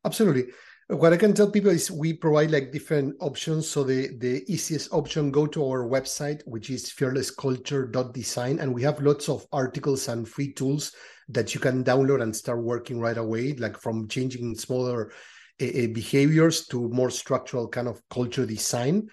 Absolutely. 0.05 0.53
What 0.91 1.13
I 1.13 1.19
can 1.19 1.35
tell 1.35 1.51
people 1.51 1.71
is 1.71 1.91
we 1.91 2.15
provide 2.15 2.51
like 2.51 2.73
different 2.73 3.15
options. 3.21 3.69
So 3.69 3.85
the, 3.85 4.09
the 4.17 4.43
easiest 4.51 4.91
option, 4.91 5.31
go 5.31 5.47
to 5.47 5.63
our 5.63 5.87
website, 5.87 6.41
which 6.47 6.71
is 6.71 6.87
fearlessculture.design. 6.87 8.59
And 8.59 8.73
we 8.73 8.83
have 8.85 9.03
lots 9.03 9.29
of 9.29 9.47
articles 9.53 10.09
and 10.09 10.27
free 10.27 10.55
tools 10.55 10.97
that 11.29 11.53
you 11.55 11.61
can 11.61 11.85
download 11.85 12.23
and 12.23 12.35
start 12.35 12.63
working 12.63 13.01
right 13.01 13.19
away, 13.19 13.53
like 13.57 13.79
from 13.79 14.09
changing 14.09 14.55
smaller 14.55 15.13
uh, 15.61 15.89
behaviors 15.93 16.67
to 16.69 16.89
more 16.89 17.11
structural 17.11 17.69
kind 17.69 17.87
of 17.87 18.01
culture 18.09 18.47
design. 18.47 19.11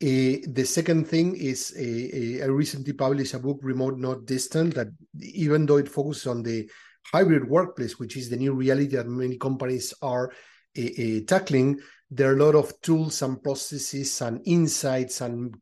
Uh, 0.00 0.38
the 0.46 0.64
second 0.64 1.08
thing 1.08 1.34
is 1.34 1.74
uh, 1.76 2.44
I 2.44 2.46
recently 2.46 2.92
published 2.92 3.34
a 3.34 3.40
book, 3.40 3.58
Remote 3.62 3.98
Not 3.98 4.24
Distant, 4.24 4.74
that 4.74 4.86
even 5.18 5.66
though 5.66 5.78
it 5.78 5.88
focuses 5.88 6.28
on 6.28 6.44
the 6.44 6.70
hybrid 7.12 7.48
workplace, 7.48 7.98
which 7.98 8.16
is 8.16 8.30
the 8.30 8.36
new 8.36 8.52
reality 8.52 8.94
that 8.94 9.08
many 9.08 9.36
companies 9.36 9.92
are 10.00 10.30
Eh, 10.76 10.90
eh, 10.98 11.20
tackling, 11.26 11.80
there 12.10 12.30
are 12.30 12.36
a 12.36 12.44
lot 12.44 12.54
of 12.54 12.80
tools 12.80 13.22
and 13.22 13.42
processes 13.42 14.20
and 14.22 14.40
insights 14.46 15.20
and 15.20 15.54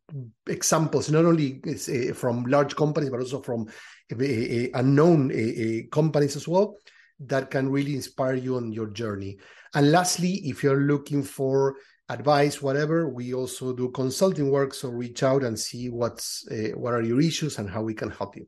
examples, 0.49 1.11
not 1.11 1.25
only 1.25 1.61
uh, 1.67 2.13
from 2.15 2.45
large 2.45 2.77
companies, 2.77 3.11
but 3.11 3.21
also 3.21 3.41
from 3.41 3.67
unknown 4.11 5.89
companies 5.91 6.37
as 6.37 6.47
well, 6.47 6.77
that 7.19 7.51
can 7.51 7.69
really 7.69 7.95
inspire 7.95 8.35
you 8.35 8.57
on 8.57 8.73
your 8.73 8.89
journey. 8.89 9.39
And 9.75 9.91
lastly, 9.91 10.35
if 10.45 10.63
you're 10.63 10.83
looking 10.83 11.23
for 11.23 11.77
advice, 12.09 12.63
whatever, 12.63 13.09
we 13.09 13.35
also 13.35 13.73
do 13.73 13.91
consulting 13.91 14.51
work. 14.51 14.75
So 14.75 14.89
reach 14.89 15.23
out 15.23 15.43
and 15.43 15.59
see 15.59 15.89
what's 15.89 16.47
what 16.75 16.95
are 16.95 17.03
your 17.03 17.21
issues 17.21 17.59
and 17.59 17.69
how 17.69 17.83
we 17.83 17.95
can 17.95 18.11
help 18.11 18.37
you. 18.37 18.47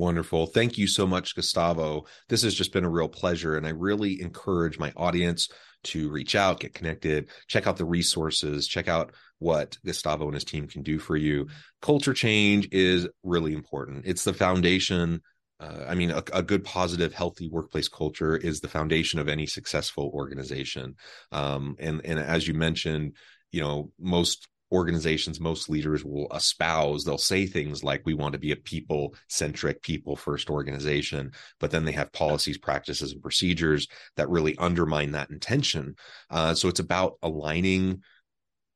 Wonderful. 0.00 0.46
Thank 0.46 0.78
you 0.78 0.86
so 0.86 1.06
much, 1.06 1.34
Gustavo. 1.34 2.06
This 2.30 2.40
has 2.40 2.54
just 2.54 2.72
been 2.72 2.86
a 2.86 2.88
real 2.88 3.06
pleasure. 3.06 3.58
And 3.58 3.66
I 3.66 3.70
really 3.70 4.22
encourage 4.22 4.78
my 4.78 4.94
audience 4.96 5.50
to 5.84 6.08
reach 6.08 6.34
out, 6.34 6.60
get 6.60 6.72
connected, 6.72 7.28
check 7.48 7.66
out 7.66 7.76
the 7.76 7.84
resources, 7.84 8.66
check 8.66 8.88
out 8.88 9.12
what 9.40 9.76
Gustavo 9.84 10.24
and 10.24 10.32
his 10.32 10.44
team 10.44 10.66
can 10.68 10.82
do 10.82 10.98
for 10.98 11.18
you. 11.18 11.48
Culture 11.82 12.14
change 12.14 12.66
is 12.72 13.08
really 13.22 13.52
important. 13.52 14.06
It's 14.06 14.24
the 14.24 14.32
foundation. 14.32 15.20
Uh, 15.60 15.84
I 15.86 15.94
mean, 15.94 16.12
a, 16.12 16.22
a, 16.32 16.42
good, 16.42 16.64
positive, 16.64 17.12
healthy 17.12 17.50
workplace 17.50 17.90
culture 17.90 18.38
is 18.38 18.60
the 18.60 18.68
foundation 18.68 19.20
of 19.20 19.28
any 19.28 19.44
successful 19.44 20.10
organization. 20.14 20.94
Um, 21.30 21.76
and 21.78 22.00
and 22.06 22.18
as 22.18 22.48
you 22.48 22.54
mentioned, 22.54 23.16
you 23.52 23.60
know, 23.60 23.92
most 23.98 24.48
organizations, 24.72 25.40
most 25.40 25.68
leaders 25.68 26.04
will 26.04 26.28
espouse, 26.34 27.04
they'll 27.04 27.18
say 27.18 27.46
things 27.46 27.82
like, 27.82 28.02
we 28.04 28.14
want 28.14 28.32
to 28.32 28.38
be 28.38 28.52
a 28.52 28.56
people 28.56 29.14
centric, 29.28 29.82
people 29.82 30.16
first 30.16 30.50
organization. 30.50 31.32
But 31.58 31.70
then 31.70 31.84
they 31.84 31.92
have 31.92 32.12
policies, 32.12 32.58
practices, 32.58 33.12
and 33.12 33.22
procedures 33.22 33.88
that 34.16 34.28
really 34.28 34.56
undermine 34.58 35.12
that 35.12 35.30
intention. 35.30 35.96
Uh, 36.30 36.54
so 36.54 36.68
it's 36.68 36.80
about 36.80 37.14
aligning 37.22 38.02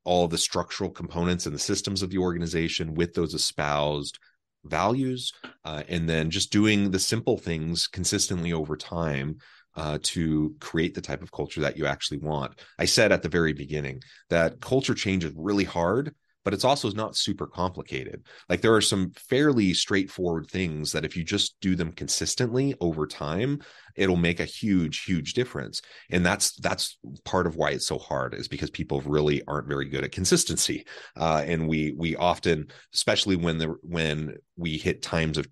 all 0.04 0.28
the 0.28 0.38
structural 0.38 0.90
components 0.90 1.46
and 1.46 1.54
the 1.54 1.60
systems 1.60 2.02
of 2.02 2.10
the 2.10 2.18
organization 2.18 2.94
with 2.94 3.14
those 3.14 3.34
espoused 3.34 4.18
values 4.64 5.32
uh, 5.64 5.82
and 5.88 6.08
then 6.08 6.30
just 6.30 6.50
doing 6.50 6.90
the 6.90 6.98
simple 6.98 7.38
things 7.38 7.86
consistently 7.86 8.52
over 8.52 8.76
time 8.76 9.36
uh, 9.76 9.98
to 10.02 10.54
create 10.60 10.94
the 10.94 11.00
type 11.00 11.22
of 11.22 11.32
culture 11.32 11.60
that 11.60 11.76
you 11.76 11.86
actually 11.86 12.18
want. 12.18 12.58
I 12.78 12.84
said 12.84 13.12
at 13.12 13.22
the 13.22 13.28
very 13.28 13.52
beginning 13.52 14.02
that 14.30 14.60
culture 14.60 14.94
change 14.94 15.24
is 15.24 15.32
really 15.36 15.64
hard, 15.64 16.14
but 16.44 16.52
it's 16.52 16.64
also 16.64 16.90
not 16.90 17.16
super 17.16 17.46
complicated. 17.46 18.24
Like 18.48 18.60
there 18.60 18.74
are 18.74 18.82
some 18.82 19.12
fairly 19.12 19.72
straightforward 19.72 20.46
things 20.50 20.92
that 20.92 21.04
if 21.04 21.16
you 21.16 21.24
just 21.24 21.56
do 21.60 21.74
them 21.74 21.90
consistently 21.92 22.74
over 22.80 23.06
time, 23.06 23.62
it'll 23.96 24.16
make 24.16 24.40
a 24.40 24.44
huge, 24.44 25.04
huge 25.04 25.32
difference. 25.32 25.80
And 26.10 26.24
that's 26.24 26.52
that's 26.56 26.98
part 27.24 27.46
of 27.46 27.56
why 27.56 27.70
it's 27.70 27.86
so 27.86 27.98
hard 27.98 28.34
is 28.34 28.46
because 28.46 28.70
people 28.70 29.00
really 29.00 29.42
aren't 29.48 29.68
very 29.68 29.88
good 29.88 30.04
at 30.04 30.12
consistency. 30.12 30.86
Uh, 31.16 31.42
and 31.46 31.66
we 31.66 31.94
we 31.96 32.14
often, 32.16 32.68
especially 32.92 33.36
when 33.36 33.58
the 33.58 33.74
when 33.82 34.36
we 34.56 34.76
hit 34.76 35.02
times 35.02 35.38
of 35.38 35.46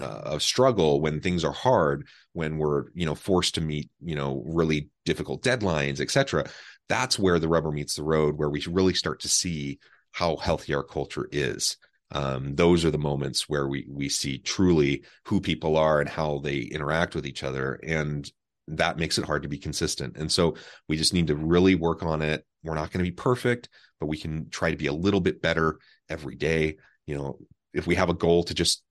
uh, 0.00 0.22
of 0.24 0.42
struggle 0.42 1.00
when 1.00 1.20
things 1.20 1.44
are 1.44 1.52
hard 1.52 2.06
when 2.32 2.58
we're 2.58 2.86
you 2.94 3.06
know 3.06 3.14
forced 3.14 3.54
to 3.54 3.60
meet 3.60 3.88
you 4.02 4.16
know 4.16 4.42
really 4.44 4.90
difficult 5.04 5.42
deadlines 5.42 6.00
etc 6.00 6.44
that's 6.88 7.18
where 7.18 7.38
the 7.38 7.48
rubber 7.48 7.70
meets 7.70 7.94
the 7.94 8.02
road 8.02 8.36
where 8.36 8.50
we 8.50 8.64
really 8.68 8.94
start 8.94 9.20
to 9.20 9.28
see 9.28 9.78
how 10.12 10.36
healthy 10.36 10.74
our 10.74 10.82
culture 10.82 11.28
is. 11.32 11.76
Um, 12.12 12.54
those 12.54 12.84
are 12.84 12.90
the 12.90 12.98
moments 12.98 13.48
where 13.48 13.66
we 13.66 13.86
we 13.90 14.08
see 14.08 14.38
truly 14.38 15.04
who 15.24 15.40
people 15.40 15.76
are 15.76 16.00
and 16.00 16.08
how 16.08 16.38
they 16.38 16.58
interact 16.58 17.14
with 17.14 17.26
each 17.26 17.42
other 17.42 17.80
and 17.82 18.30
that 18.68 18.96
makes 18.96 19.18
it 19.18 19.24
hard 19.24 19.42
to 19.42 19.48
be 19.48 19.58
consistent. 19.58 20.16
And 20.16 20.30
so 20.30 20.54
we 20.88 20.96
just 20.96 21.12
need 21.12 21.26
to 21.26 21.36
really 21.36 21.74
work 21.74 22.02
on 22.02 22.22
it. 22.22 22.46
We're 22.62 22.74
not 22.74 22.90
going 22.92 23.04
to 23.04 23.10
be 23.10 23.14
perfect 23.14 23.68
but 23.98 24.06
we 24.06 24.18
can 24.18 24.50
try 24.50 24.70
to 24.70 24.76
be 24.76 24.86
a 24.86 24.92
little 24.92 25.20
bit 25.20 25.42
better 25.42 25.78
every 26.08 26.36
day. 26.36 26.76
You 27.06 27.16
know 27.16 27.38
if 27.72 27.86
we 27.88 27.96
have 27.96 28.10
a 28.10 28.14
goal 28.14 28.44
to 28.44 28.54
just 28.54 28.83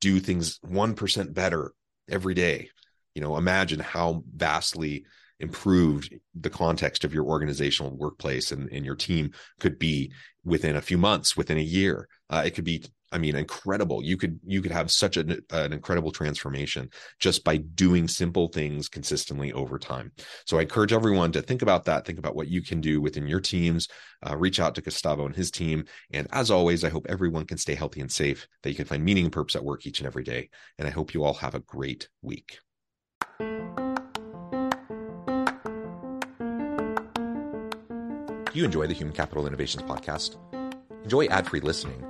do 0.00 0.20
things 0.20 0.58
1% 0.60 1.34
better 1.34 1.72
every 2.08 2.34
day. 2.34 2.70
You 3.14 3.22
know 3.22 3.36
imagine 3.36 3.80
how 3.80 4.24
vastly 4.34 5.04
improved 5.40 6.14
the 6.34 6.50
context 6.50 7.04
of 7.04 7.14
your 7.14 7.24
organizational 7.24 7.96
workplace 7.96 8.52
and, 8.52 8.70
and 8.70 8.84
your 8.84 8.94
team 8.94 9.32
could 9.58 9.78
be 9.78 10.12
within 10.44 10.76
a 10.76 10.82
few 10.82 10.98
months 10.98 11.36
within 11.36 11.58
a 11.58 11.62
year. 11.62 12.08
Uh, 12.28 12.42
it 12.44 12.54
could 12.54 12.64
be 12.64 12.84
I 13.12 13.18
mean, 13.18 13.34
incredible. 13.34 14.02
You 14.04 14.16
could 14.16 14.38
you 14.46 14.62
could 14.62 14.70
have 14.70 14.90
such 14.90 15.16
an, 15.16 15.40
an 15.50 15.72
incredible 15.72 16.12
transformation 16.12 16.90
just 17.18 17.42
by 17.42 17.56
doing 17.56 18.06
simple 18.06 18.48
things 18.48 18.88
consistently 18.88 19.52
over 19.52 19.78
time. 19.78 20.12
So 20.46 20.58
I 20.58 20.62
encourage 20.62 20.92
everyone 20.92 21.32
to 21.32 21.42
think 21.42 21.62
about 21.62 21.84
that. 21.86 22.06
Think 22.06 22.18
about 22.18 22.36
what 22.36 22.48
you 22.48 22.62
can 22.62 22.80
do 22.80 23.00
within 23.00 23.26
your 23.26 23.40
teams. 23.40 23.88
Uh, 24.24 24.36
reach 24.36 24.60
out 24.60 24.74
to 24.76 24.82
Gustavo 24.82 25.26
and 25.26 25.34
his 25.34 25.50
team. 25.50 25.84
And 26.12 26.28
as 26.30 26.50
always, 26.50 26.84
I 26.84 26.88
hope 26.88 27.06
everyone 27.08 27.46
can 27.46 27.58
stay 27.58 27.74
healthy 27.74 28.00
and 28.00 28.12
safe. 28.12 28.46
That 28.62 28.70
you 28.70 28.76
can 28.76 28.84
find 28.84 29.04
meaning 29.04 29.24
and 29.24 29.32
purpose 29.32 29.56
at 29.56 29.64
work 29.64 29.86
each 29.86 29.98
and 29.98 30.06
every 30.06 30.24
day. 30.24 30.50
And 30.78 30.86
I 30.86 30.92
hope 30.92 31.12
you 31.12 31.24
all 31.24 31.34
have 31.34 31.54
a 31.54 31.60
great 31.60 32.08
week. 32.22 32.58
Do 38.52 38.58
you 38.58 38.64
enjoy 38.64 38.86
the 38.86 38.94
Human 38.94 39.14
Capital 39.14 39.46
Innovations 39.46 39.84
podcast? 39.84 40.36
Enjoy 41.04 41.26
ad 41.26 41.48
free 41.48 41.60
listening 41.60 42.09